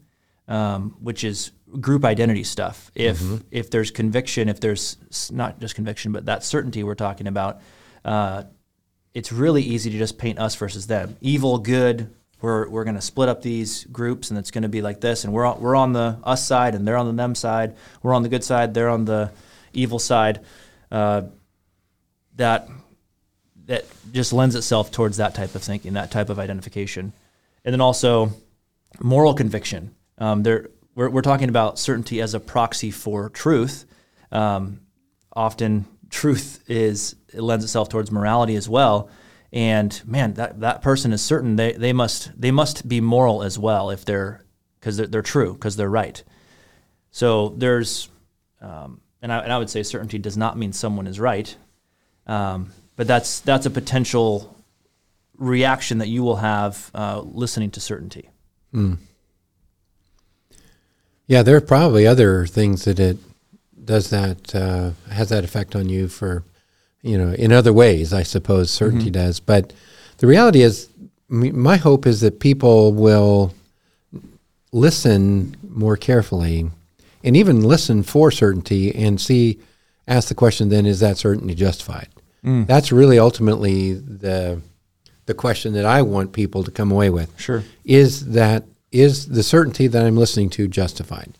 um, 0.49 0.97
which 0.99 1.23
is 1.23 1.51
group 1.79 2.03
identity 2.03 2.43
stuff. 2.43 2.91
If 2.95 3.21
if 3.51 3.69
there's 3.69 3.91
conviction, 3.91 4.49
if 4.49 4.59
there's 4.59 4.97
not 5.31 5.59
just 5.59 5.75
conviction, 5.75 6.11
but 6.11 6.25
that 6.25 6.43
certainty 6.43 6.83
we're 6.83 6.95
talking 6.95 7.27
about, 7.27 7.61
uh, 8.03 8.43
it's 9.13 9.31
really 9.31 9.61
easy 9.61 9.91
to 9.91 9.97
just 9.97 10.17
paint 10.17 10.39
us 10.39 10.55
versus 10.55 10.87
them. 10.87 11.15
Evil, 11.21 11.59
good. 11.59 12.13
We're 12.41 12.67
we're 12.67 12.83
going 12.83 12.95
to 12.95 13.01
split 13.01 13.29
up 13.29 13.41
these 13.41 13.83
groups, 13.85 14.29
and 14.29 14.39
it's 14.39 14.51
going 14.51 14.63
to 14.63 14.69
be 14.69 14.81
like 14.81 15.01
this. 15.01 15.23
And 15.23 15.33
we're 15.33 15.45
on, 15.45 15.61
we're 15.61 15.75
on 15.75 15.93
the 15.93 16.17
us 16.23 16.45
side, 16.45 16.73
and 16.73 16.87
they're 16.87 16.97
on 16.97 17.05
the 17.05 17.13
them 17.13 17.35
side. 17.35 17.75
We're 18.01 18.13
on 18.13 18.23
the 18.23 18.29
good 18.29 18.43
side. 18.43 18.73
They're 18.73 18.89
on 18.89 19.05
the 19.05 19.31
evil 19.73 19.99
side. 19.99 20.39
Uh, 20.91 21.23
that 22.37 22.69
that 23.65 23.85
just 24.11 24.33
lends 24.33 24.55
itself 24.55 24.91
towards 24.91 25.17
that 25.17 25.35
type 25.35 25.53
of 25.53 25.61
thinking, 25.61 25.93
that 25.93 26.09
type 26.09 26.29
of 26.29 26.39
identification, 26.39 27.13
and 27.63 27.73
then 27.73 27.81
also 27.81 28.31
moral 29.01 29.33
conviction. 29.33 29.95
Um, 30.17 30.43
there, 30.43 30.69
we're, 30.95 31.09
we're 31.09 31.21
talking 31.21 31.49
about 31.49 31.79
certainty 31.79 32.21
as 32.21 32.33
a 32.33 32.39
proxy 32.39 32.91
for 32.91 33.29
truth. 33.29 33.85
Um, 34.31 34.81
often, 35.33 35.85
truth 36.09 36.63
is 36.67 37.15
it 37.33 37.41
lends 37.41 37.63
itself 37.63 37.89
towards 37.89 38.11
morality 38.11 38.55
as 38.55 38.67
well. 38.67 39.09
And 39.51 39.99
man, 40.05 40.33
that, 40.33 40.59
that 40.59 40.81
person 40.81 41.13
is 41.13 41.21
certain 41.21 41.55
they, 41.55 41.73
they 41.73 41.93
must 41.93 42.39
they 42.39 42.51
must 42.51 42.87
be 42.87 43.01
moral 43.01 43.43
as 43.43 43.57
well 43.57 43.89
if 43.89 44.05
they're 44.05 44.45
because 44.79 44.97
they're, 44.97 45.07
they're 45.07 45.21
true 45.21 45.53
because 45.53 45.75
they're 45.75 45.89
right. 45.89 46.23
So 47.11 47.49
there's, 47.49 48.09
um, 48.61 49.01
and, 49.21 49.33
I, 49.33 49.39
and 49.39 49.51
I 49.51 49.57
would 49.57 49.69
say 49.69 49.81
certainty 49.83 50.19
does 50.19 50.37
not 50.37 50.57
mean 50.57 50.71
someone 50.73 51.07
is 51.07 51.19
right, 51.19 51.55
um, 52.27 52.71
but 52.95 53.07
that's 53.07 53.39
that's 53.39 53.65
a 53.65 53.71
potential 53.71 54.55
reaction 55.39 55.97
that 55.97 56.07
you 56.09 56.21
will 56.21 56.35
have 56.37 56.91
uh, 56.93 57.21
listening 57.21 57.71
to 57.71 57.79
certainty. 57.79 58.29
Yeah, 61.27 61.43
there 61.43 61.55
are 61.55 61.61
probably 61.61 62.05
other 62.07 62.45
things 62.45 62.85
that 62.85 62.99
it 62.99 63.17
does 63.83 64.09
that 64.09 64.53
uh, 64.55 64.91
has 65.11 65.29
that 65.29 65.43
effect 65.43 65.75
on 65.75 65.89
you 65.89 66.07
for, 66.07 66.43
you 67.01 67.17
know, 67.17 67.33
in 67.33 67.51
other 67.51 67.73
ways. 67.73 68.13
I 68.13 68.23
suppose 68.23 68.69
certainty 68.71 69.09
does, 69.11 69.39
but 69.39 69.73
the 70.17 70.27
reality 70.27 70.61
is, 70.61 70.89
my 71.29 71.77
hope 71.77 72.05
is 72.07 72.21
that 72.21 72.39
people 72.39 72.93
will 72.93 73.53
listen 74.71 75.55
more 75.67 75.97
carefully, 75.97 76.69
and 77.23 77.37
even 77.37 77.63
listen 77.63 78.03
for 78.03 78.31
certainty 78.31 78.93
and 78.95 79.19
see, 79.21 79.59
ask 80.07 80.27
the 80.27 80.35
question. 80.35 80.69
Then, 80.69 80.85
is 80.85 80.99
that 80.99 81.17
certainty 81.17 81.55
justified? 81.55 82.09
That's 82.43 82.91
really 82.91 83.19
ultimately 83.19 83.93
the 83.93 84.61
the 85.29 85.35
question 85.35 85.73
that 85.73 85.85
I 85.85 86.01
want 86.01 86.33
people 86.33 86.63
to 86.63 86.71
come 86.71 86.91
away 86.91 87.09
with 87.09 87.39
Sure. 87.39 87.63
is 87.85 88.31
that 88.31 88.65
is 88.91 89.27
the 89.27 89.43
certainty 89.43 89.85
that 89.85 90.03
I'm 90.03 90.17
listening 90.17 90.49
to 90.51 90.67
justified? 90.67 91.37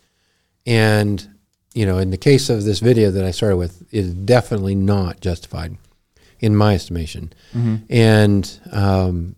And 0.66 1.28
you 1.74 1.86
know, 1.86 1.98
in 1.98 2.12
the 2.12 2.18
case 2.18 2.50
of 2.50 2.64
this 2.64 2.80
video 2.80 3.12
that 3.12 3.26
I 3.26 3.32
started 3.32 3.58
with, 3.58 3.82
it 3.82 3.88
is 3.92 4.14
definitely 4.14 4.76
not 4.76 5.22
justified, 5.22 5.78
in 6.40 6.56
my 6.56 6.76
estimation. 6.76 7.34
Mm-hmm. 7.54 7.76
And 7.90 8.60
um, 8.72 9.36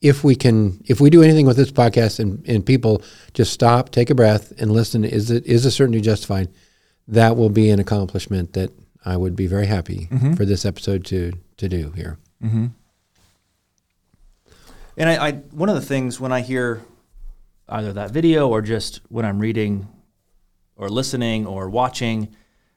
if 0.00 0.24
we 0.24 0.34
can, 0.34 0.82
if 0.86 1.00
we 1.00 1.10
do 1.10 1.22
anything 1.22 1.46
with 1.46 1.56
this 1.56 1.70
podcast, 1.70 2.18
and, 2.18 2.46
and 2.48 2.64
people 2.64 3.02
just 3.34 3.52
stop, 3.52 3.90
take 3.90 4.10
a 4.10 4.14
breath, 4.14 4.52
and 4.60 4.72
listen, 4.72 5.04
is 5.04 5.30
it 5.30 5.46
is 5.46 5.64
the 5.64 5.70
certainty 5.70 6.00
justified? 6.00 6.48
That 7.06 7.36
will 7.36 7.50
be 7.50 7.70
an 7.70 7.78
accomplishment 7.78 8.52
that 8.52 8.70
I 9.04 9.16
would 9.16 9.34
be 9.34 9.46
very 9.46 9.66
happy 9.66 10.08
mm-hmm. 10.10 10.34
for 10.34 10.44
this 10.44 10.64
episode 10.64 11.04
to 11.06 11.32
to 11.58 11.68
do 11.68 11.90
here. 11.92 12.18
Mm-hmm. 12.42 12.66
And 14.98 15.08
I, 15.08 15.28
I, 15.28 15.32
one 15.32 15.68
of 15.68 15.76
the 15.76 15.80
things 15.80 16.18
when 16.18 16.32
I 16.32 16.40
hear 16.40 16.82
either 17.68 17.92
that 17.92 18.10
video 18.10 18.48
or 18.48 18.60
just 18.60 19.00
when 19.08 19.24
I'm 19.24 19.38
reading 19.38 19.86
or 20.74 20.88
listening 20.88 21.46
or 21.46 21.70
watching, 21.70 22.34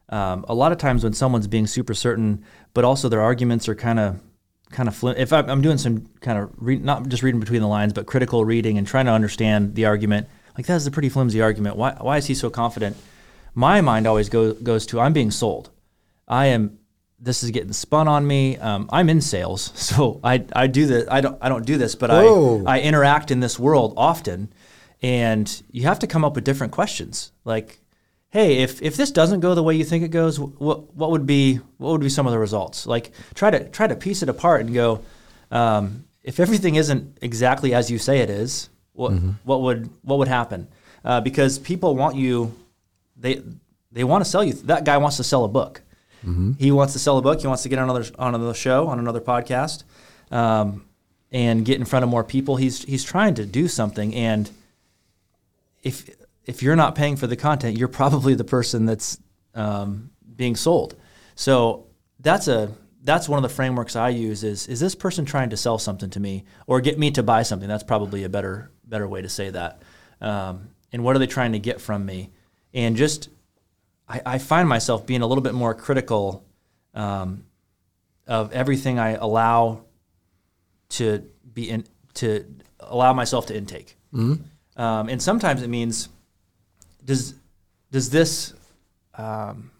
um, 0.09 0.45
a 0.47 0.53
lot 0.53 0.71
of 0.71 0.77
times 0.77 1.03
when 1.03 1.13
someone's 1.13 1.47
being 1.47 1.65
super 1.65 1.95
certain, 1.95 2.45
but 2.75 2.85
also 2.85 3.09
their 3.09 3.21
arguments 3.21 3.67
are 3.67 3.75
kind 3.75 3.99
of 3.99 4.21
kind 4.69 4.87
of 4.87 4.95
flim- 4.95 5.17
if 5.17 5.33
I'm, 5.33 5.61
doing 5.61 5.77
some 5.77 6.05
kind 6.21 6.37
of 6.37 6.51
re- 6.57 6.77
not 6.77 7.07
just 7.09 7.23
reading 7.23 7.39
between 7.39 7.61
the 7.61 7.67
lines, 7.67 7.91
but 7.91 8.05
critical 8.05 8.45
reading 8.45 8.77
and 8.77 8.87
trying 8.87 9.05
to 9.05 9.11
understand 9.11 9.75
the 9.75 9.85
argument, 9.85 10.29
like 10.55 10.67
that 10.67 10.75
is 10.75 10.87
a 10.87 10.91
pretty 10.91 11.09
flimsy 11.09 11.41
argument. 11.41 11.75
Why 11.75 11.93
why 11.99 12.17
is 12.17 12.27
he 12.27 12.35
so 12.35 12.49
confident? 12.51 12.97
My 13.55 13.81
mind 13.81 14.05
always 14.05 14.29
go, 14.29 14.53
goes 14.53 14.85
to 14.87 14.99
I'm 14.99 15.11
being 15.11 15.31
sold. 15.31 15.71
I 16.27 16.45
am 16.47 16.77
this 17.21 17.43
is 17.43 17.51
getting 17.51 17.71
spun 17.71 18.07
on 18.07 18.25
me. 18.25 18.57
Um, 18.57 18.89
I'm 18.91 19.09
in 19.09 19.21
sales, 19.21 19.71
so 19.75 20.19
I, 20.23 20.43
I 20.53 20.67
do 20.67 20.87
this. 20.87 21.07
I 21.09 21.21
don't 21.21 21.37
I 21.41 21.49
don't 21.49 21.65
do 21.65 21.77
this, 21.77 21.95
but 21.95 22.09
Whoa. 22.09 22.63
I 22.65 22.77
I 22.77 22.81
interact 22.81 23.31
in 23.31 23.39
this 23.39 23.59
world 23.59 23.93
often, 23.95 24.51
and 25.01 25.61
you 25.71 25.83
have 25.83 25.99
to 25.99 26.07
come 26.07 26.25
up 26.25 26.35
with 26.35 26.43
different 26.43 26.73
questions. 26.73 27.31
Like, 27.45 27.79
hey, 28.29 28.57
if 28.57 28.81
if 28.81 28.97
this 28.97 29.11
doesn't 29.11 29.39
go 29.39 29.55
the 29.55 29.63
way 29.63 29.75
you 29.75 29.85
think 29.85 30.03
it 30.03 30.09
goes, 30.09 30.39
what 30.39 30.93
what 30.95 31.11
would 31.11 31.25
be 31.25 31.59
what 31.77 31.91
would 31.91 32.01
be 32.01 32.09
some 32.09 32.25
of 32.25 32.31
the 32.31 32.39
results? 32.39 32.87
Like, 32.87 33.11
try 33.35 33.51
to 33.51 33.69
try 33.69 33.87
to 33.87 33.95
piece 33.95 34.23
it 34.23 34.29
apart 34.29 34.61
and 34.61 34.73
go. 34.73 35.03
Um, 35.51 36.05
if 36.23 36.39
everything 36.39 36.75
isn't 36.75 37.17
exactly 37.21 37.73
as 37.73 37.89
you 37.89 37.97
say 37.97 38.19
it 38.19 38.29
is, 38.29 38.69
what 38.93 39.11
what 39.43 39.61
would 39.61 39.89
what 40.01 40.19
would 40.19 40.27
happen? 40.27 40.67
Uh, 41.03 41.19
because 41.21 41.57
people 41.57 41.95
want 41.95 42.15
you, 42.15 42.55
they 43.15 43.41
they 43.91 44.03
want 44.03 44.23
to 44.23 44.29
sell 44.29 44.43
you. 44.43 44.53
That 44.53 44.85
guy 44.85 44.97
wants 44.97 45.17
to 45.17 45.23
sell 45.23 45.43
a 45.43 45.47
book. 45.47 45.81
He 46.57 46.71
wants 46.71 46.93
to 46.93 46.99
sell 46.99 47.17
a 47.17 47.21
book. 47.21 47.41
He 47.41 47.47
wants 47.47 47.63
to 47.63 47.69
get 47.69 47.79
on 47.79 47.89
another 47.89 48.09
on 48.19 48.35
another 48.35 48.53
show, 48.53 48.87
on 48.87 48.99
another 48.99 49.21
podcast, 49.21 49.83
um, 50.31 50.85
and 51.31 51.65
get 51.65 51.79
in 51.79 51.85
front 51.85 52.03
of 52.03 52.09
more 52.09 52.23
people. 52.23 52.57
He's 52.57 52.83
he's 52.83 53.03
trying 53.03 53.35
to 53.35 53.45
do 53.45 53.67
something, 53.67 54.13
and 54.13 54.49
if 55.83 56.09
if 56.45 56.61
you're 56.61 56.75
not 56.75 56.95
paying 56.95 57.15
for 57.15 57.27
the 57.27 57.35
content, 57.35 57.77
you're 57.77 57.87
probably 57.87 58.33
the 58.33 58.43
person 58.43 58.85
that's 58.85 59.19
um, 59.55 60.11
being 60.35 60.55
sold. 60.55 60.95
So 61.35 61.87
that's 62.19 62.47
a 62.47 62.71
that's 63.03 63.27
one 63.27 63.37
of 63.37 63.43
the 63.43 63.55
frameworks 63.55 63.95
I 63.95 64.09
use. 64.09 64.43
Is 64.43 64.67
is 64.67 64.79
this 64.79 64.95
person 64.95 65.25
trying 65.25 65.49
to 65.49 65.57
sell 65.57 65.77
something 65.77 66.09
to 66.11 66.19
me 66.19 66.45
or 66.67 66.81
get 66.81 66.99
me 66.99 67.11
to 67.11 67.23
buy 67.23 67.43
something? 67.43 67.67
That's 67.67 67.83
probably 67.83 68.23
a 68.23 68.29
better 68.29 68.71
better 68.85 69.07
way 69.07 69.21
to 69.21 69.29
say 69.29 69.49
that. 69.49 69.81
Um, 70.19 70.69
and 70.91 71.03
what 71.03 71.15
are 71.15 71.19
they 71.19 71.27
trying 71.27 71.53
to 71.53 71.59
get 71.59 71.81
from 71.81 72.05
me? 72.05 72.29
And 72.73 72.95
just 72.95 73.29
I, 74.11 74.21
I 74.25 74.37
find 74.37 74.67
myself 74.67 75.05
being 75.05 75.21
a 75.21 75.27
little 75.27 75.41
bit 75.41 75.53
more 75.53 75.73
critical 75.73 76.43
um, 76.93 77.45
of 78.27 78.51
everything 78.51 78.99
I 78.99 79.11
allow 79.11 79.85
to 80.89 81.23
be 81.53 81.69
in 81.69 81.85
to 82.15 82.45
allow 82.79 83.13
myself 83.13 83.45
to 83.47 83.55
intake. 83.55 83.95
Um, 84.75 85.09
and 85.09 85.21
sometimes 85.21 85.63
it 85.63 85.69
means 85.69 86.09
does 87.05 87.35
does 87.91 88.09
this 88.09 88.53
um, 89.15 89.71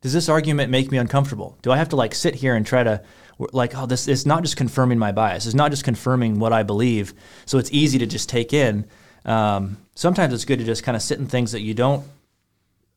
does 0.00 0.12
this 0.12 0.28
argument 0.28 0.70
make 0.70 0.90
me 0.90 0.98
uncomfortable? 0.98 1.56
Do 1.62 1.70
I 1.70 1.76
have 1.76 1.90
to 1.90 1.96
like 1.96 2.14
sit 2.14 2.34
here 2.34 2.56
and 2.56 2.66
try 2.66 2.82
to 2.82 3.02
like 3.38 3.76
oh 3.76 3.86
this 3.86 4.08
is 4.08 4.26
not 4.26 4.42
just 4.42 4.56
confirming 4.56 4.98
my 4.98 5.12
bias. 5.12 5.46
It's 5.46 5.54
not 5.54 5.70
just 5.70 5.84
confirming 5.84 6.40
what 6.40 6.52
I 6.52 6.64
believe. 6.64 7.14
So 7.46 7.58
it's 7.58 7.70
easy 7.72 7.98
to 7.98 8.06
just 8.06 8.28
take 8.28 8.52
in. 8.52 8.86
Um, 9.24 9.78
sometimes 9.94 10.34
it's 10.34 10.44
good 10.44 10.58
to 10.58 10.64
just 10.64 10.82
kind 10.82 10.96
of 10.96 11.02
sit 11.02 11.18
in 11.18 11.26
things 11.26 11.52
that 11.52 11.60
you 11.60 11.74
don't 11.74 12.04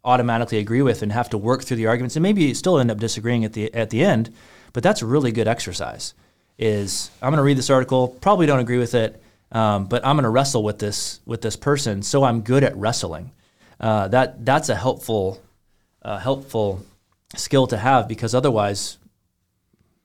automatically 0.07 0.57
agree 0.57 0.81
with 0.81 1.01
and 1.01 1.11
have 1.11 1.29
to 1.29 1.37
work 1.37 1.63
through 1.63 1.77
the 1.77 1.85
arguments 1.85 2.15
and 2.15 2.23
maybe 2.23 2.53
still 2.53 2.79
end 2.79 2.89
up 2.89 2.97
disagreeing 2.97 3.43
at 3.43 3.51
the 3.51 3.71
at 3.73 3.89
the 3.89 4.03
end 4.03 4.33
but 4.71 4.81
that's 4.81 5.01
a 5.01 5.05
really 5.05 5.33
good 5.33 5.47
exercise 5.49 6.13
is 6.57 7.11
i'm 7.21 7.29
going 7.29 7.37
to 7.37 7.43
read 7.43 7.57
this 7.57 7.69
article 7.69 8.07
probably 8.07 8.45
don't 8.45 8.59
agree 8.59 8.77
with 8.77 8.95
it 8.95 9.21
um, 9.51 9.85
but 9.85 10.05
i'm 10.05 10.15
going 10.15 10.23
to 10.23 10.29
wrestle 10.29 10.63
with 10.63 10.79
this 10.79 11.19
with 11.25 11.41
this 11.41 11.57
person 11.57 12.01
so 12.01 12.23
i'm 12.23 12.41
good 12.41 12.63
at 12.63 12.75
wrestling. 12.77 13.31
Uh, 13.79 14.07
that 14.07 14.43
that's 14.43 14.69
a 14.69 14.75
helpful 14.75 15.39
uh, 16.01 16.17
helpful 16.17 16.83
skill 17.35 17.67
to 17.67 17.77
have 17.77 18.07
because 18.07 18.33
otherwise 18.33 18.97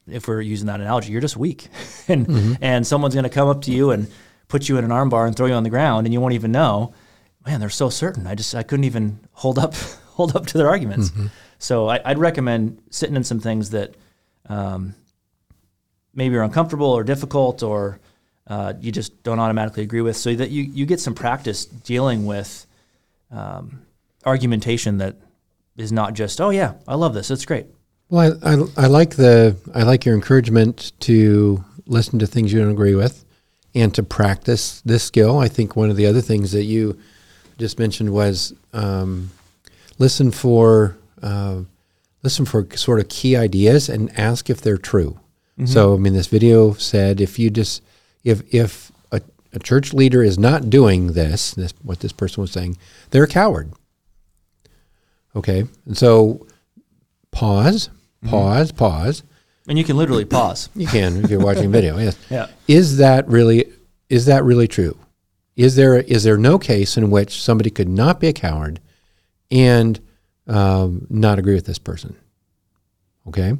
if 0.09 0.27
we're 0.29 0.41
using 0.41 0.67
that 0.67 0.81
analogy 0.81 1.13
you're 1.13 1.21
just 1.21 1.37
weak. 1.37 1.69
And 2.09 2.59
and 2.61 2.87
someone's 2.87 3.15
going 3.15 3.25
to 3.25 3.31
come 3.31 3.49
up 3.49 3.63
to 3.63 3.71
you 3.71 3.93
and 3.93 4.11
put 4.49 4.69
you 4.69 4.77
in 4.77 4.85
an 4.85 4.91
armbar 4.91 5.27
and 5.29 5.37
throw 5.37 5.47
you 5.47 5.55
on 5.55 5.63
the 5.63 5.71
ground 5.71 6.07
and 6.07 6.13
you 6.13 6.21
won't 6.21 6.35
even 6.35 6.51
know 6.51 6.93
man, 7.47 7.61
they're 7.61 7.71
so 7.71 7.91
certain. 7.91 8.27
I 8.27 8.35
just 8.35 8.55
I 8.55 8.63
couldn't 8.63 8.85
even 8.85 9.21
hold 9.33 9.59
up 9.59 9.75
hold 10.15 10.37
up 10.37 10.47
to 10.47 10.59
their 10.59 10.69
arguments. 10.69 11.11
So 11.59 11.89
I, 11.89 12.01
I'd 12.05 12.19
recommend 12.19 12.83
sitting 12.91 13.17
in 13.17 13.25
some 13.25 13.39
things 13.41 13.71
that 13.71 13.95
um, 14.49 14.95
maybe 16.15 16.37
are 16.37 16.43
uncomfortable 16.43 16.87
or 16.87 17.05
difficult 17.05 17.63
or 17.63 18.01
uh, 18.47 18.75
you 18.81 18.91
just 18.91 19.23
don't 19.23 19.39
automatically 19.39 19.83
agree 19.83 20.01
with, 20.01 20.17
so 20.17 20.35
that 20.35 20.51
you, 20.51 20.65
you 20.65 20.85
get 20.85 21.01
some 21.01 21.15
practice 21.15 21.65
dealing 21.65 22.27
with 22.27 22.67
um, 23.31 23.83
argumentation 24.27 24.99
that 24.99 25.17
is 25.77 25.93
not 25.93 26.15
just, 26.15 26.41
oh 26.41 26.51
yeah, 26.51 26.75
I 26.89 26.97
love 26.97 27.15
this, 27.15 27.31
it's 27.31 27.45
great. 27.45 27.67
Well, 28.09 28.39
I, 28.43 28.55
I, 28.55 28.85
I 28.85 28.87
like 28.89 29.17
the 29.17 29.57
I 29.75 29.85
like 29.85 30.05
your 30.05 30.15
encouragement 30.15 30.93
to 31.01 31.65
listen 31.87 32.19
to 32.19 32.27
things 32.27 32.53
you 32.53 32.61
don't 32.61 32.73
agree 32.73 32.95
with, 32.95 33.25
and 33.75 33.95
to 33.95 34.03
practice 34.03 34.83
this 34.83 35.05
skill. 35.05 35.39
I 35.39 35.49
think 35.49 35.77
one 35.77 35.89
of 35.89 35.97
the 35.97 36.07
other 36.07 36.21
things 36.21 36.53
that 36.53 36.65
you 36.65 36.99
just 37.63 37.79
mentioned 37.79 38.11
was 38.11 38.53
um, 38.73 39.31
listen 39.99 40.33
for 40.33 40.97
uh, 41.23 41.61
listen 42.25 42.45
for 42.45 42.67
sort 42.75 42.99
of 42.99 43.09
key 43.09 43.37
ideas 43.37 43.89
and 43.89 44.11
ask 44.19 44.51
if 44.51 44.61
they're 44.61 44.77
true. 44.77 45.19
So, 45.65 45.95
I 45.95 45.99
mean, 45.99 46.13
this 46.13 46.27
video 46.27 46.73
said 46.73 47.21
if 47.21 47.39
you 47.39 47.49
just 47.49 47.83
if 48.25 48.43
if 48.53 48.91
a, 49.13 49.21
a 49.53 49.61
church 49.61 49.95
leader 49.95 50.21
is 50.21 50.37
not 50.37 50.69
doing 50.71 51.13
this, 51.13 51.53
this 51.53 51.73
what 51.83 52.01
this 52.01 52.11
person 52.13 52.41
was 52.41 52.51
saying, 52.51 52.79
they're 53.11 53.23
a 53.23 53.29
coward. 53.29 53.73
Okay, 55.37 55.67
and 55.87 55.97
so 55.97 56.45
pause, 57.31 57.91
pause, 58.27 58.73
pause. 58.73 59.23
And 59.69 59.79
you 59.79 59.85
can 59.85 59.97
literally 59.97 60.25
pause. 60.25 60.69
You 60.75 60.89
can 60.89 61.25
if 61.25 61.31
you're 61.31 61.39
watching 61.39 61.71
video. 61.71 61.97
Yes. 61.97 62.17
Yeah. 62.29 62.49
Is 62.67 62.97
that 62.97 63.29
really 63.29 63.67
is 64.09 64.27
that 64.27 64.43
really 64.43 64.67
true? 64.67 64.97
Is 65.57 65.77
there 65.77 65.99
is 65.99 66.25
there 66.25 66.39
no 66.39 66.59
case 66.59 66.97
in 66.97 67.11
which 67.11 67.43
somebody 67.43 67.71
could 67.71 67.89
not 67.89 68.21
be 68.21 68.29
a 68.29 68.33
coward 68.33 68.81
and 69.51 70.01
um, 70.47 71.07
not 71.11 71.39
agree 71.39 71.55
with 71.55 71.67
this 71.67 71.79
person? 71.79 72.17
Okay, 73.29 73.55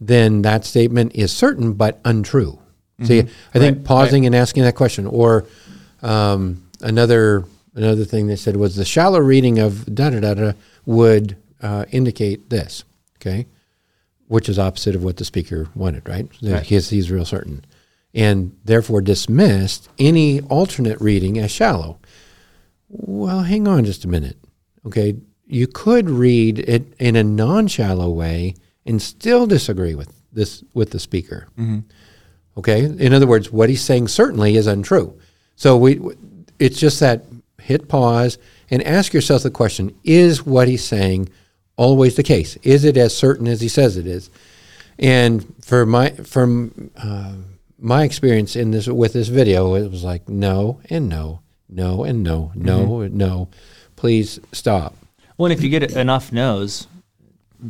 then 0.00 0.42
that 0.42 0.64
statement 0.64 1.14
is 1.14 1.32
certain 1.32 1.72
but 1.74 2.00
untrue. 2.04 2.58
See, 3.02 3.20
I 3.20 3.58
think 3.58 3.76
Right, 3.78 3.84
pausing 3.84 4.24
and 4.26 4.34
asking 4.34 4.62
that 4.62 4.74
question, 4.74 5.06
or 5.06 5.44
um, 6.02 6.66
another 6.80 7.44
another 7.74 8.04
thing 8.04 8.26
they 8.26 8.36
said 8.36 8.56
was 8.56 8.74
the 8.74 8.84
shallow 8.86 9.18
reading 9.20 9.58
of 9.58 9.84
da 9.94 10.10
da 10.10 10.20
da 10.20 10.34
da 10.34 10.52
would 10.86 11.36
uh, 11.62 11.84
indicate 11.92 12.48
this. 12.50 12.84
Okay, 13.20 13.46
which 14.28 14.48
is 14.48 14.58
opposite 14.58 14.94
of 14.94 15.04
what 15.04 15.18
the 15.18 15.24
speaker 15.24 15.68
wanted, 15.74 16.08
right? 16.08 16.26
Right. 16.42 16.62
He's, 16.62 16.88
he's 16.90 17.10
real 17.10 17.24
certain. 17.24 17.64
And 18.16 18.56
therefore 18.64 19.02
dismissed 19.02 19.88
any 19.98 20.40
alternate 20.40 21.00
reading 21.00 21.38
as 21.38 21.50
shallow. 21.50 21.98
Well, 22.88 23.42
hang 23.42 23.68
on 23.68 23.84
just 23.84 24.04
a 24.04 24.08
minute. 24.08 24.38
Okay. 24.86 25.16
You 25.46 25.66
could 25.66 26.10
read 26.10 26.58
it 26.60 26.94
in 26.98 27.14
a 27.14 27.22
non 27.22 27.68
shallow 27.68 28.10
way 28.10 28.54
and 28.86 29.00
still 29.02 29.46
disagree 29.46 29.94
with 29.94 30.12
this 30.32 30.64
with 30.74 30.90
the 30.90 30.98
speaker. 30.98 31.46
Okay. 32.56 32.84
In 32.84 33.12
other 33.12 33.26
words, 33.26 33.52
what 33.52 33.68
he's 33.68 33.82
saying 33.82 34.08
certainly 34.08 34.56
is 34.56 34.66
untrue. 34.66 35.18
So 35.56 35.76
we 35.76 36.00
it's 36.58 36.78
just 36.78 37.00
that 37.00 37.24
hit 37.60 37.88
pause 37.88 38.38
and 38.70 38.82
ask 38.82 39.12
yourself 39.12 39.42
the 39.42 39.50
question, 39.50 39.94
is 40.04 40.46
what 40.46 40.68
he's 40.68 40.84
saying 40.84 41.28
always 41.76 42.16
the 42.16 42.22
case? 42.22 42.56
Is 42.62 42.84
it 42.84 42.96
as 42.96 43.14
certain 43.16 43.46
as 43.46 43.60
he 43.60 43.68
says 43.68 43.96
it 43.96 44.06
is? 44.06 44.30
And 44.98 45.44
for 45.62 45.84
my 45.84 46.10
from 46.10 46.90
uh, 46.96 47.34
my 47.86 48.02
experience 48.02 48.56
in 48.56 48.72
this 48.72 48.88
with 48.88 49.12
this 49.12 49.28
video, 49.28 49.74
it 49.74 49.88
was 49.88 50.02
like 50.02 50.28
no 50.28 50.80
and 50.90 51.08
no, 51.08 51.40
no 51.68 52.02
and 52.02 52.20
no, 52.24 52.50
no 52.56 53.00
and 53.00 53.14
no. 53.14 53.48
Please 53.94 54.40
stop. 54.50 54.96
Well, 55.38 55.50
and 55.50 55.56
if 55.56 55.62
you 55.62 55.70
get 55.70 55.92
enough 55.92 56.32
no's, 56.32 56.88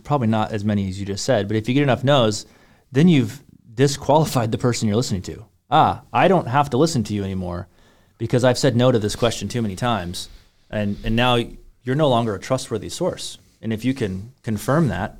probably 0.05 0.29
not 0.29 0.53
as 0.53 0.65
many 0.65 0.89
as 0.89 0.99
you 0.99 1.05
just 1.05 1.23
said, 1.23 1.47
but 1.49 1.57
if 1.59 1.69
you 1.69 1.75
get 1.75 1.83
enough 1.83 2.03
no's, 2.03 2.47
then 2.91 3.09
you've 3.09 3.43
disqualified 3.75 4.53
the 4.53 4.59
person 4.59 4.89
you're 4.89 4.97
listening 4.97 5.21
to. 5.21 5.45
Ah, 5.71 6.03
I 6.15 6.29
don't 6.29 6.49
have 6.49 6.71
to 6.71 6.79
listen 6.79 7.05
to 7.05 7.15
you 7.15 7.23
anymore 7.23 7.69
because 8.17 8.43
I've 8.43 8.59
said 8.59 8.75
no 8.75 8.91
to 8.91 8.99
this 8.99 9.17
question 9.17 9.49
too 9.49 9.61
many 9.61 9.77
times. 9.77 10.31
And, 10.71 10.97
and 11.05 11.15
now 11.15 11.39
you're 11.83 11.95
no 11.95 12.09
longer 12.09 12.35
a 12.35 12.41
trustworthy 12.41 12.89
source. 12.89 13.37
And 13.61 13.71
if 13.71 13.85
you 13.85 13.93
can 13.93 14.33
confirm 14.43 14.89
that, 14.89 15.19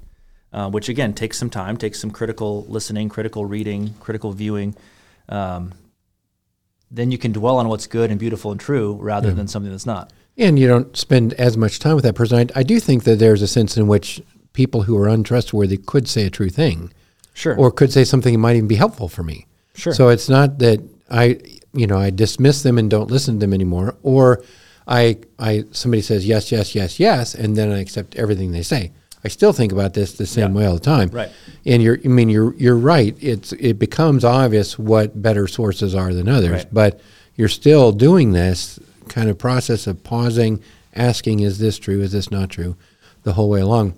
uh, 0.53 0.71
which 0.71 0.89
again 0.89 1.13
takes 1.13 1.39
some 1.39 1.51
time, 1.51 1.77
takes 1.77 2.01
some 2.01 2.11
critical 2.11 2.65
listening, 2.69 3.09
critical 3.09 3.45
reading, 3.45 3.95
critical 4.01 4.33
viewing, 4.33 4.75
um, 5.29 5.73
then 6.91 7.11
you 7.11 7.19
can 7.19 7.33
dwell 7.33 7.59
on 7.59 7.69
what's 7.69 7.87
good 7.87 8.11
and 8.11 8.21
beautiful 8.21 8.53
and 8.53 8.61
true 8.61 8.95
rather 9.01 9.33
than 9.33 9.49
something 9.49 9.71
that's 9.71 9.87
not. 9.87 10.13
And 10.39 10.59
you 10.59 10.69
don't 10.69 10.97
spend 10.97 11.33
as 11.35 11.57
much 11.57 11.79
time 11.79 11.95
with 11.95 12.05
that 12.05 12.15
person. 12.15 12.51
I, 12.55 12.61
I 12.61 12.63
do 12.63 12.79
think 12.79 13.05
that 13.05 13.19
there's 13.19 13.43
a 13.43 13.49
sense 13.49 13.77
in 13.77 13.89
which 13.89 14.23
people 14.53 14.83
who 14.83 14.97
are 14.97 15.09
untrustworthy 15.09 15.79
could 15.79 16.09
say 16.09 16.27
a 16.27 16.31
true 16.31 16.51
thing. 16.51 16.93
Sure. 17.37 17.55
or 17.55 17.71
could 17.71 17.93
say 17.93 18.03
something 18.03 18.33
that 18.33 18.39
might 18.39 18.57
even 18.57 18.67
be 18.67 18.77
helpful 18.77 19.09
for 19.09 19.23
me. 19.23 19.47
Sure. 19.75 19.93
So 19.93 20.09
it's 20.09 20.27
not 20.27 20.59
that 20.61 20.81
I, 21.11 21.39
you 21.75 21.87
know, 21.87 21.99
I 21.99 22.09
dismiss 22.09 22.63
them 22.63 22.79
and 22.79 22.91
don't 22.91 23.11
listen 23.11 23.35
to 23.35 23.41
them 23.41 23.53
anymore, 23.53 23.95
or 24.03 24.43
I, 24.89 25.19
I 25.39 25.65
somebody 25.71 26.01
says 26.01 26.27
yes, 26.27 26.51
yes, 26.51 26.75
yes, 26.75 26.99
yes, 26.99 27.35
and 27.35 27.55
then 27.55 27.71
I 27.71 27.81
accept 27.81 28.17
everything 28.17 28.53
they 28.53 28.63
say. 28.63 28.93
I 29.27 29.29
still 29.29 29.53
think 29.53 29.73
about 29.73 29.93
this 29.93 30.13
the 30.13 30.25
same 30.25 30.53
Yeah. 30.53 30.59
way 30.61 30.67
all 30.67 30.75
the 30.75 30.81
time. 30.97 31.09
Right. 31.11 31.31
And 31.65 31.83
you're, 31.83 31.99
I 32.05 32.09
mean, 32.09 32.29
you're 32.29 32.55
you're 32.55 32.77
right. 32.77 33.17
It's 33.21 33.53
it 33.55 33.77
becomes 33.77 34.25
obvious 34.25 34.79
what 34.79 35.21
better 35.21 35.49
sources 35.49 35.97
are 35.97 36.15
than 36.15 36.29
others, 36.29 36.51
Right. 36.53 36.67
but 36.73 37.01
you're 37.35 37.49
still 37.49 37.91
doing 37.91 38.31
this 38.33 38.79
kind 39.09 39.29
of 39.29 39.37
process 39.37 39.89
of 39.89 40.05
pausing, 40.05 40.61
asking, 40.95 41.41
is 41.41 41.59
this 41.59 41.77
true? 41.79 42.01
Is 42.03 42.13
this 42.13 42.31
not 42.31 42.51
true? 42.51 42.77
The 43.25 43.33
whole 43.33 43.51
way 43.51 43.61
along. 43.61 43.95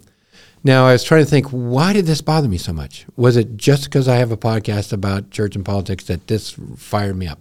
Now, 0.64 0.86
I 0.86 0.92
was 0.92 1.04
trying 1.04 1.24
to 1.24 1.30
think, 1.30 1.46
why 1.50 1.92
did 1.92 2.06
this 2.06 2.22
bother 2.22 2.48
me 2.48 2.56
so 2.58 2.72
much? 2.72 3.04
Was 3.16 3.36
it 3.36 3.56
just 3.58 3.84
because 3.84 4.08
I 4.08 4.16
have 4.16 4.32
a 4.32 4.36
podcast 4.36 4.92
about 4.94 5.30
church 5.30 5.54
and 5.56 5.64
politics 5.64 6.04
that 6.04 6.26
this 6.26 6.56
fired 6.76 7.16
me 7.16 7.26
up? 7.28 7.38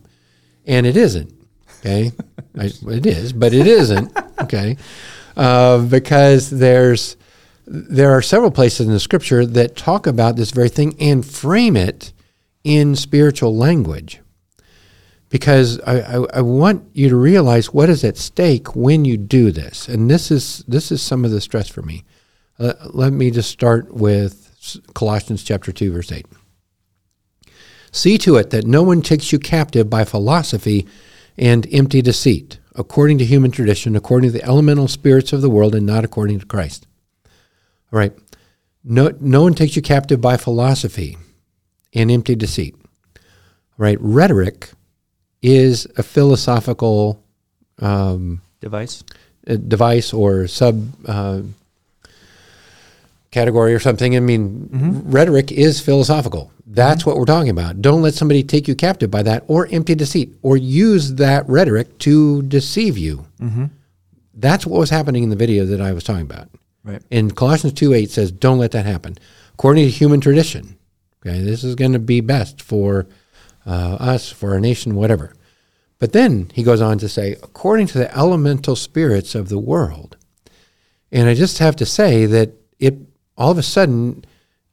And 0.65 0.85
it 0.85 0.97
isn't. 0.97 1.33
Okay. 1.79 2.11
I, 2.59 2.65
it 2.65 3.05
is, 3.05 3.31
but 3.33 3.53
it 3.53 3.65
isn't. 3.65 4.11
Okay. 4.41 4.75
Uh, 5.37 5.79
because 5.79 6.49
there's, 6.49 7.15
there 7.67 8.11
are 8.11 8.21
several 8.21 8.49
places 8.49 8.87
in 8.87 8.93
the 8.93 8.99
scripture 8.99 9.45
that 9.45 9.75
talk 9.75 10.07
about 10.07 10.37
this 10.37 10.51
very 10.51 10.69
thing 10.69 10.95
and 11.01 11.25
frame 11.25 11.75
it 11.75 12.13
in 12.63 12.95
spiritual 12.95 13.55
language. 13.55 14.21
Because 15.29 15.79
I, 15.81 15.99
I, 15.99 16.25
I 16.35 16.41
want 16.41 16.89
you 16.93 17.09
to 17.09 17.17
realize 17.17 17.73
what 17.73 17.89
is 17.89 18.05
at 18.05 18.15
stake 18.15 18.73
when 18.73 19.03
you 19.03 19.17
do 19.17 19.51
this. 19.51 19.89
And 19.89 20.09
this 20.09 20.31
is, 20.31 20.63
this 20.67 20.89
is 20.93 21.01
some 21.01 21.25
of 21.25 21.31
the 21.31 21.41
stress 21.41 21.67
for 21.67 21.81
me. 21.81 22.05
Uh, 22.57 22.73
let 22.91 23.11
me 23.11 23.29
just 23.29 23.51
start 23.51 23.93
with 23.93 24.79
Colossians 24.93 25.43
chapter 25.43 25.73
2, 25.73 25.91
verse 25.91 26.11
8. 26.11 26.25
See 27.91 28.17
to 28.19 28.37
it 28.37 28.51
that 28.51 28.65
no 28.65 28.83
one 28.83 29.01
takes 29.01 29.33
you 29.33 29.39
captive 29.39 29.89
by 29.89 30.05
philosophy 30.05 30.87
and 31.37 31.67
empty 31.73 32.01
deceit, 32.01 32.59
according 32.75 33.17
to 33.17 33.25
human 33.25 33.51
tradition, 33.51 33.97
according 33.97 34.31
to 34.31 34.37
the 34.37 34.45
elemental 34.45 34.87
spirits 34.87 35.33
of 35.33 35.41
the 35.41 35.49
world, 35.49 35.75
and 35.75 35.85
not 35.85 36.05
according 36.05 36.39
to 36.39 36.45
Christ. 36.45 36.87
All 37.91 37.99
right. 37.99 38.13
No, 38.83 39.11
no 39.19 39.41
one 39.43 39.53
takes 39.53 39.75
you 39.75 39.81
captive 39.81 40.21
by 40.21 40.37
philosophy 40.37 41.17
and 41.93 42.09
empty 42.11 42.35
deceit. 42.35 42.75
All 43.15 43.21
right. 43.77 43.97
Rhetoric 43.99 44.69
is 45.41 45.87
a 45.97 46.03
philosophical 46.03 47.23
um, 47.79 48.41
Device. 48.59 49.03
device 49.67 50.13
or 50.13 50.47
sub 50.47 50.93
uh, 51.07 51.41
category 53.31 53.73
or 53.73 53.79
something. 53.79 54.15
I 54.15 54.19
mean, 54.19 54.67
rhetoric 55.05 55.51
is 55.51 55.79
philosophical. 55.79 56.51
That's 56.65 57.05
what 57.05 57.17
we're 57.17 57.25
talking 57.25 57.49
about. 57.49 57.81
Don't 57.81 58.01
let 58.01 58.13
somebody 58.13 58.43
take 58.43 58.67
you 58.67 58.75
captive 58.75 59.11
by 59.11 59.23
that 59.23 59.43
or 59.47 59.67
empty 59.71 59.95
deceit 59.95 60.33
or 60.41 60.57
use 60.57 61.15
that 61.15 61.47
rhetoric 61.47 61.97
to 61.99 62.41
deceive 62.43 62.97
you. 62.97 63.25
That's 64.33 64.65
what 64.65 64.79
was 64.79 64.89
happening 64.89 65.23
in 65.23 65.29
the 65.29 65.35
video 65.35 65.65
that 65.65 65.81
I 65.81 65.91
was 65.93 66.03
talking 66.03 66.23
about. 66.23 66.49
Right. 66.87 67.01
And 67.11 67.35
Colossians 67.35 67.73
2 67.73 67.93
8 67.93 68.09
says, 68.09 68.31
don't 68.31 68.59
let 68.59 68.71
that 68.71 68.85
happen. 68.85 69.17
According 69.53 69.85
to 69.85 69.89
human 69.89 70.21
tradition, 70.21 70.77
okay, 71.21 71.41
this 71.41 71.63
is 71.63 71.75
going 71.75 71.91
to 71.91 71.99
be 71.99 72.21
best 72.21 72.61
for 72.61 73.07
uh, 73.65 73.97
us, 73.99 74.31
for 74.31 74.53
our 74.53 74.59
nation, 74.61 74.95
whatever. 74.95 75.33
But 75.99 76.13
then 76.13 76.49
he 76.53 76.63
goes 76.63 76.79
on 76.79 76.97
to 76.99 77.09
say, 77.09 77.33
according 77.43 77.87
to 77.87 77.97
the 77.97 78.15
elemental 78.17 78.77
spirits 78.77 79.35
of 79.35 79.49
the 79.49 79.59
world. 79.59 80.15
And 81.11 81.27
I 81.27 81.33
just 81.33 81.57
have 81.57 81.75
to 81.77 81.85
say 81.85 82.25
that 82.25 82.53
it 82.79 82.95
all 83.35 83.51
of 83.51 83.57
a 83.57 83.63
sudden 83.63 84.23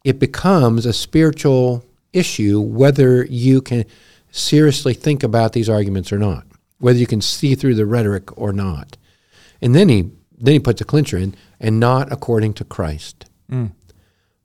it 0.05 0.21
becomes 0.21 0.87
a 0.87 0.93
spiritual 0.93 1.85
issue 2.13 2.61
whether 2.61 3.25
you 3.25 3.61
can 3.61 3.85
seriously 4.31 4.95
think 4.95 5.23
about 5.25 5.53
these 5.53 5.69
arguments 5.69 6.13
or 6.13 6.19
not, 6.19 6.47
whether 6.79 6.99
you 6.99 7.07
can 7.07 7.21
see 7.21 7.57
through 7.57 7.75
the 7.75 7.87
rhetoric 7.87 8.37
or 8.39 8.53
not. 8.53 8.97
And 9.61 9.75
then 9.75 9.89
he 9.89 10.11
then 10.37 10.55
he 10.55 10.61
puts 10.61 10.81
a 10.81 10.85
clincher 10.85 11.17
in, 11.17 11.35
and 11.61 11.81
not 11.81 12.13
according 12.13 12.55
to 12.55 12.65
Christ. 12.65 13.27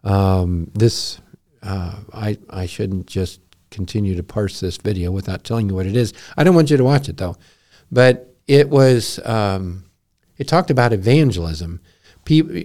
Um, 0.04 0.72
this 0.74 1.20
uh, 1.64 1.96
I 2.14 2.38
I 2.50 2.66
shouldn't 2.66 3.08
just 3.08 3.42
continue 3.72 4.16
to 4.16 4.24
parse 4.24 4.60
this 4.60 4.78
video 4.78 5.12
without 5.12 5.44
telling 5.44 5.70
you 5.70 5.76
what 5.76 5.86
it 5.86 5.96
is. 5.96 6.14
I 6.38 6.44
don't 6.44 6.56
want 6.56 6.70
you 6.70 6.78
to 6.78 6.84
watch 6.84 7.10
it 7.10 7.18
though, 7.18 7.36
but 7.92 8.36
it 8.48 8.70
was 8.70 9.20
um, 9.26 9.86
it 10.38 10.48
talked 10.48 10.72
about 10.72 10.94
evangelism. 10.94 11.82
People 12.26 12.56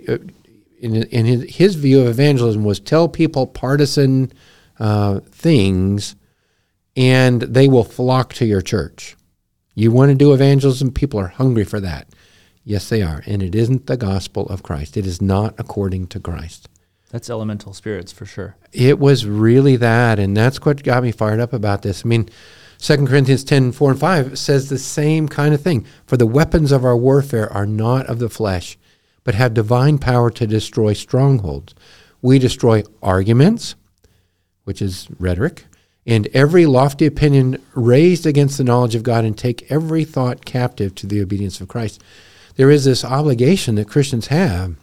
in, 0.84 1.02
in 1.04 1.24
his, 1.24 1.56
his 1.56 1.74
view 1.76 2.00
of 2.00 2.08
evangelism 2.08 2.62
was 2.64 2.78
tell 2.78 3.08
people 3.08 3.46
partisan 3.46 4.30
uh, 4.78 5.20
things 5.30 6.14
and 6.96 7.40
they 7.42 7.68
will 7.68 7.84
flock 7.84 8.34
to 8.34 8.44
your 8.44 8.60
church. 8.60 9.16
You 9.74 9.90
want 9.90 10.10
to 10.10 10.14
do 10.14 10.32
evangelism, 10.32 10.92
people 10.92 11.18
are 11.18 11.28
hungry 11.28 11.64
for 11.64 11.80
that. 11.80 12.08
Yes, 12.64 12.88
they 12.88 13.02
are. 13.02 13.22
And 13.26 13.42
it 13.42 13.54
isn't 13.54 13.86
the 13.86 13.96
gospel 13.96 14.46
of 14.46 14.62
Christ, 14.62 14.96
it 14.96 15.06
is 15.06 15.20
not 15.20 15.54
according 15.58 16.08
to 16.08 16.20
Christ. 16.20 16.68
That's 17.10 17.30
elemental 17.30 17.72
spirits 17.72 18.10
for 18.10 18.26
sure. 18.26 18.56
It 18.72 18.98
was 18.98 19.24
really 19.24 19.76
that. 19.76 20.18
And 20.18 20.36
that's 20.36 20.60
what 20.64 20.82
got 20.82 21.04
me 21.04 21.12
fired 21.12 21.38
up 21.38 21.52
about 21.52 21.82
this. 21.82 22.04
I 22.04 22.08
mean, 22.08 22.28
2 22.78 23.06
Corinthians 23.06 23.44
10 23.44 23.70
4 23.72 23.92
and 23.92 24.00
5 24.00 24.38
says 24.38 24.68
the 24.68 24.78
same 24.78 25.28
kind 25.28 25.54
of 25.54 25.62
thing. 25.62 25.86
For 26.06 26.16
the 26.16 26.26
weapons 26.26 26.72
of 26.72 26.84
our 26.84 26.96
warfare 26.96 27.52
are 27.52 27.66
not 27.66 28.06
of 28.06 28.18
the 28.18 28.28
flesh, 28.28 28.76
but 29.22 29.34
have 29.34 29.54
divine 29.54 29.98
power 29.98 30.30
to 30.32 30.46
destroy 30.46 30.92
strongholds. 30.92 31.74
We 32.20 32.38
destroy 32.38 32.82
arguments, 33.02 33.76
which 34.64 34.82
is 34.82 35.08
rhetoric, 35.18 35.66
and 36.06 36.26
every 36.34 36.66
lofty 36.66 37.06
opinion 37.06 37.62
raised 37.74 38.26
against 38.26 38.58
the 38.58 38.64
knowledge 38.64 38.94
of 38.94 39.02
God, 39.02 39.24
and 39.24 39.38
take 39.38 39.70
every 39.70 40.04
thought 40.04 40.44
captive 40.44 40.94
to 40.96 41.06
the 41.06 41.22
obedience 41.22 41.60
of 41.60 41.68
Christ. 41.68 42.02
There 42.56 42.70
is 42.70 42.84
this 42.84 43.04
obligation 43.04 43.74
that 43.76 43.88
Christians 43.88 44.28
have 44.28 44.76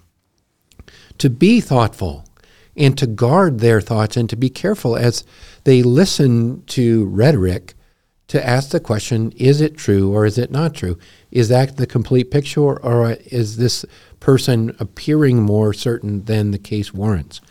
to 1.18 1.30
be 1.30 1.62
thoughtful 1.62 2.26
and 2.76 2.98
to 2.98 3.08
guard 3.08 3.60
their 3.60 3.82
thoughts 3.82 4.18
and 4.18 4.30
to 4.30 4.36
be 4.36 4.50
careful 4.50 4.96
as 4.96 5.24
they 5.64 5.84
listen 5.84 6.64
to 6.68 7.06
rhetoric 7.06 7.76
to 8.28 8.48
ask 8.48 8.70
the 8.70 8.80
question 8.80 9.32
is 9.36 9.60
it 9.60 9.76
true 9.76 10.14
or 10.14 10.26
is 10.26 10.38
it 10.38 10.52
not 10.52 10.74
true? 10.74 10.98
Is 11.32 11.50
that 11.50 11.76
the 11.76 11.86
complete 11.86 12.32
picture 12.32 12.62
or 12.62 13.12
is 13.26 13.58
this 13.58 13.86
person 14.22 14.74
appearing 14.80 15.42
more 15.42 15.74
certain 15.74 16.24
than 16.24 16.52
the 16.52 16.58
case 16.58 16.94
warrants? 16.94 17.42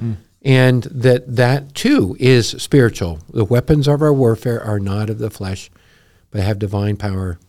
Mm. 0.00 0.16
And 0.42 0.84
that 0.84 1.34
that 1.34 1.74
too 1.74 2.16
is 2.20 2.50
spiritual. 2.50 3.18
The 3.32 3.44
weapons 3.44 3.88
of 3.88 4.00
our 4.00 4.12
warfare 4.12 4.62
are 4.62 4.78
not 4.78 5.10
of 5.10 5.18
the 5.18 5.28
flesh, 5.28 5.70
but 6.30 6.40
have 6.40 6.60
divine 6.60 6.96
power. 6.96 7.40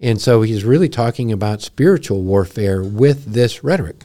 And 0.00 0.20
so 0.20 0.42
he's 0.42 0.64
really 0.64 0.88
talking 0.88 1.32
about 1.32 1.62
spiritual 1.62 2.22
warfare 2.22 2.82
with 2.82 3.32
this 3.32 3.64
rhetoric. 3.64 4.04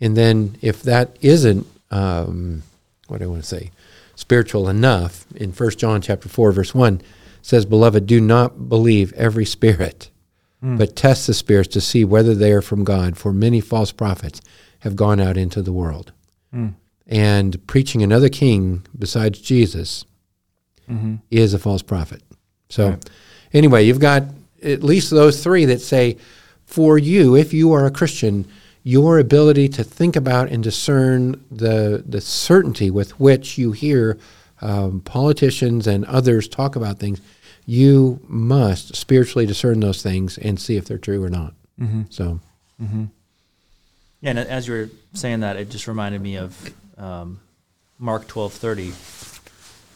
And 0.00 0.16
then 0.16 0.56
if 0.60 0.82
that 0.82 1.16
isn't, 1.20 1.66
um, 1.90 2.62
what 3.06 3.18
do 3.18 3.24
I 3.24 3.28
want 3.28 3.42
to 3.42 3.48
say, 3.48 3.70
spiritual 4.16 4.68
enough, 4.68 5.26
in 5.34 5.52
1 5.52 5.70
John 5.70 6.00
chapter 6.00 6.28
4, 6.28 6.52
verse 6.52 6.74
1, 6.74 7.00
says, 7.42 7.64
Beloved, 7.64 8.06
do 8.06 8.20
not 8.20 8.68
believe 8.68 9.12
every 9.12 9.44
spirit, 9.44 10.10
mm. 10.62 10.78
but 10.78 10.96
test 10.96 11.26
the 11.26 11.34
spirits 11.34 11.68
to 11.74 11.80
see 11.80 12.04
whether 12.04 12.34
they 12.34 12.52
are 12.52 12.62
from 12.62 12.84
God, 12.84 13.16
for 13.16 13.32
many 13.32 13.60
false 13.60 13.92
prophets 13.92 14.40
have 14.80 14.96
gone 14.96 15.20
out 15.20 15.36
into 15.36 15.62
the 15.62 15.72
world. 15.72 16.12
Mm. 16.52 16.74
And 17.06 17.66
preaching 17.66 18.02
another 18.02 18.28
king 18.28 18.84
besides 18.98 19.40
Jesus 19.40 20.06
mm-hmm. 20.90 21.16
is 21.30 21.54
a 21.54 21.58
false 21.58 21.82
prophet. 21.82 22.22
So, 22.70 22.90
right. 22.90 23.10
anyway, 23.52 23.84
you've 23.84 24.00
got 24.00 24.24
at 24.64 24.82
least 24.82 25.10
those 25.10 25.42
three 25.42 25.64
that 25.66 25.80
say, 25.80 26.16
for 26.66 26.98
you, 26.98 27.36
if 27.36 27.52
you 27.52 27.72
are 27.72 27.86
a 27.86 27.90
Christian, 27.90 28.46
your 28.82 29.18
ability 29.18 29.68
to 29.68 29.84
think 29.84 30.16
about 30.16 30.48
and 30.48 30.62
discern 30.62 31.44
the, 31.50 32.02
the 32.06 32.20
certainty 32.20 32.90
with 32.90 33.18
which 33.20 33.58
you 33.58 33.72
hear 33.72 34.18
um, 34.60 35.00
politicians 35.00 35.86
and 35.86 36.04
others 36.06 36.48
talk 36.48 36.76
about 36.76 36.98
things, 36.98 37.20
you 37.66 38.20
must 38.26 38.94
spiritually 38.94 39.46
discern 39.46 39.80
those 39.80 40.02
things 40.02 40.38
and 40.38 40.60
see 40.60 40.76
if 40.76 40.84
they're 40.84 40.98
true 40.98 41.22
or 41.22 41.30
not. 41.30 41.54
Mm-hmm. 41.80 42.02
So, 42.10 42.40
mm-hmm. 42.82 43.04
yeah, 44.20 44.30
and 44.30 44.38
as 44.38 44.68
you 44.68 44.74
were 44.74 44.90
saying 45.14 45.40
that, 45.40 45.56
it 45.56 45.70
just 45.70 45.86
reminded 45.88 46.20
me 46.20 46.36
of 46.36 46.74
um, 46.98 47.40
Mark 47.98 48.26
twelve 48.26 48.52
thirty. 48.52 48.92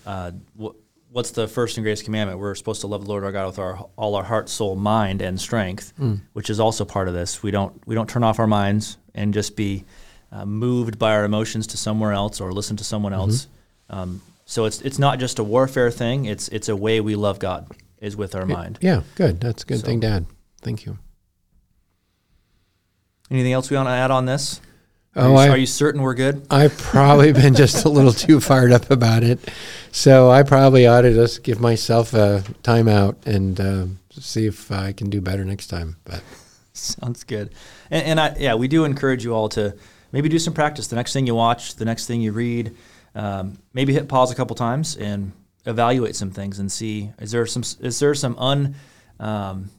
Uh, 0.07 0.33
wh- 0.61 0.75
what's 1.11 1.31
the 1.31 1.49
first 1.49 1.77
and 1.77 1.85
greatest 1.85 2.05
commandment? 2.05 2.39
We're 2.39 2.55
supposed 2.55 2.81
to 2.83 2.87
love 2.87 3.05
the 3.05 3.09
Lord 3.09 3.25
our 3.25 3.33
God 3.33 3.47
with 3.47 3.59
our 3.59 3.87
all 3.97 4.15
our 4.15 4.25
heart, 4.25 4.49
soul, 4.49 4.77
mind, 4.77 5.23
and 5.23 5.41
strength, 5.41 5.93
mm. 5.99 6.21
which 6.33 6.51
is 6.51 6.61
also 6.61 6.85
part 6.85 7.09
of 7.09 7.15
this. 7.15 7.43
We 7.43 7.51
don't 7.51 7.81
we 7.87 7.95
don't 7.95 8.09
turn 8.09 8.25
off 8.25 8.39
our 8.39 8.47
minds 8.47 8.97
and 9.15 9.35
just 9.35 9.57
be 9.57 9.85
uh, 10.31 10.45
moved 10.45 10.99
by 10.99 11.13
our 11.13 11.25
emotions 11.25 11.67
to 11.69 11.77
somewhere 11.77 12.13
else 12.13 12.41
or 12.41 12.53
listen 12.53 12.77
to 12.77 12.85
someone 12.85 13.13
mm-hmm. 13.13 13.31
else. 13.31 13.47
Um, 13.91 14.21
so 14.45 14.65
it's 14.65 14.81
it's 14.83 14.99
not 14.99 15.19
just 15.19 15.39
a 15.39 15.45
warfare 15.45 15.91
thing. 15.91 16.27
It's 16.27 16.49
it's 16.49 16.69
a 16.69 16.77
way 16.77 17.01
we 17.01 17.17
love 17.17 17.39
God 17.39 17.67
is 18.01 18.17
with 18.17 18.35
our 18.35 18.47
mind. 18.47 18.79
Yeah, 18.81 19.03
good. 19.17 19.41
That's 19.41 19.63
a 19.63 19.67
good 19.67 19.81
so, 19.81 19.87
thing, 19.87 20.01
Dad. 20.01 20.27
Thank 20.63 20.87
you. 20.87 20.99
Anything 23.31 23.53
else 23.53 23.71
we 23.71 23.77
want 23.77 23.89
to 23.89 23.93
add 23.93 24.11
on 24.11 24.25
this? 24.25 24.61
Oh, 25.19 25.35
are 25.37 25.47
you, 25.47 25.51
I, 25.51 25.55
are 25.55 25.57
you 25.59 25.67
certain 25.67 26.01
we're 26.01 26.15
good? 26.15 26.47
I've 26.51 26.79
probably 26.79 27.33
been 27.33 27.55
just 27.55 27.85
a 27.85 27.89
little 27.89 28.13
too 28.13 28.41
fired 28.41 28.71
up 28.71 28.89
about 28.91 29.25
it, 29.25 29.41
so 29.91 30.31
I 30.31 30.45
probably 30.45 30.87
ought 30.87 31.01
to 31.03 31.13
just 31.13 31.43
give 31.43 31.61
myself 31.61 32.15
a 32.15 32.45
timeout 32.63 33.27
and 33.27 33.61
uh, 33.61 33.87
see 34.11 34.47
if 34.47 34.71
I 34.71 34.93
can 34.93 35.11
do 35.11 35.21
better 35.21 35.45
next 35.45 35.67
time. 35.67 35.97
But 36.05 36.23
sounds 36.73 37.25
good. 37.25 37.53
And, 37.91 38.05
and 38.07 38.21
I, 38.21 38.37
yeah, 38.39 38.55
we 38.55 38.69
do 38.69 38.85
encourage 38.85 39.25
you 39.25 39.35
all 39.35 39.49
to 39.51 39.77
maybe 40.13 40.29
do 40.29 40.39
some 40.39 40.55
practice. 40.55 40.87
The 40.87 40.97
next 40.97 41.13
thing 41.13 41.27
you 41.27 41.35
watch, 41.35 41.75
the 41.75 41.85
next 41.85 42.07
thing 42.07 42.21
you 42.21 42.31
read, 42.31 42.77
um, 43.17 43.59
maybe 43.73 43.93
hit 43.93 44.09
pause 44.09 44.31
a 44.31 44.37
couple 44.37 44.55
times 44.55 44.97
and 44.97 45.33
evaluate 45.67 46.15
some 46.15 46.31
things 46.31 46.61
and 46.61 46.71
see 46.71 47.11
is 47.19 47.33
there 47.33 47.45
some 47.45 47.63
is 47.81 47.99
there 47.99 48.15
some 48.15 48.39
un 48.39 48.77
um, 49.19 49.71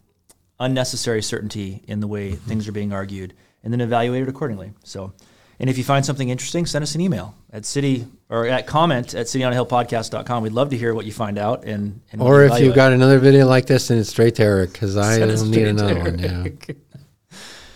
unnecessary 0.60 1.22
certainty 1.22 1.82
in 1.88 2.02
the 2.02 2.08
way 2.08 2.34
things 2.34 2.68
are 2.68 2.74
being 2.74 2.92
argued, 2.92 3.34
and 3.64 3.72
then 3.72 3.80
evaluate 3.80 4.24
it 4.24 4.28
accordingly. 4.28 4.74
So. 4.84 5.14
And 5.60 5.70
if 5.70 5.78
you 5.78 5.84
find 5.84 6.06
something 6.06 6.30
interesting, 6.30 6.66
send 6.66 6.84
us 6.84 6.96
an 6.96 7.02
email 7.02 7.36
at 7.52 7.66
city 7.66 8.08
or 8.30 8.48
at 8.48 8.66
comment 8.66 9.14
at 9.14 9.26
cityonahillpodcast.com. 9.26 10.44
We'd 10.44 10.54
love 10.54 10.70
to 10.70 10.78
hear 10.78 10.94
what 10.94 11.06
you 11.06 11.12
find 11.12 11.38
out. 11.38 11.66
And, 11.66 12.00
and 12.12 12.22
or 12.22 12.46
if 12.46 12.60
you've 12.62 12.76
got 12.76 12.94
another 12.94 13.20
video 13.20 13.46
like 13.46 13.66
this, 13.66 13.86
send 13.86 14.00
it 14.00 14.06
straight 14.06 14.36
to 14.36 14.44
Eric 14.44 14.72
because 14.72 14.96
I 14.96 15.20
don't 15.20 15.52
need 15.52 15.68
another 15.68 16.00
one. 16.00 16.20
Yeah. 16.20 16.74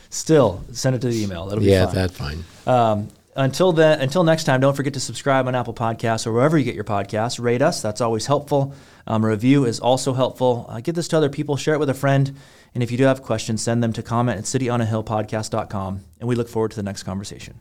Still, 0.09 0.63
send 0.71 0.95
it 0.95 0.99
to 0.99 1.07
the 1.07 1.23
email. 1.23 1.47
That'll 1.47 1.63
be 1.63 1.71
yeah, 1.71 1.87
fine. 1.87 1.95
that's 1.95 2.17
fine. 2.17 2.43
Um, 2.67 3.09
until 3.35 3.71
then, 3.73 3.99
until 3.99 4.23
next 4.23 4.43
time, 4.43 4.61
don't 4.61 4.75
forget 4.75 4.93
to 4.93 4.99
subscribe 4.99 5.47
on 5.47 5.55
Apple 5.55 5.73
Podcasts 5.73 6.27
or 6.27 6.31
wherever 6.31 6.55
you 6.55 6.63
get 6.63 6.75
your 6.75 6.83
podcasts. 6.83 7.43
Rate 7.43 7.63
us; 7.63 7.81
that's 7.81 7.99
always 7.99 8.27
helpful. 8.27 8.75
Um, 9.07 9.25
review 9.25 9.65
is 9.65 9.79
also 9.79 10.13
helpful. 10.13 10.67
Uh, 10.69 10.79
get 10.81 10.93
this 10.93 11.07
to 11.09 11.17
other 11.17 11.29
people. 11.29 11.57
Share 11.57 11.73
it 11.73 11.79
with 11.79 11.89
a 11.89 11.95
friend. 11.95 12.37
And 12.73 12.83
if 12.83 12.91
you 12.91 12.97
do 12.97 13.05
have 13.05 13.23
questions, 13.23 13.61
send 13.61 13.83
them 13.83 13.91
to 13.93 14.03
comment 14.03 14.37
at 14.37 14.45
cityonahillpodcast.com. 14.45 16.01
And 16.19 16.29
we 16.29 16.35
look 16.35 16.47
forward 16.47 16.71
to 16.71 16.77
the 16.77 16.83
next 16.83 17.03
conversation. 17.03 17.59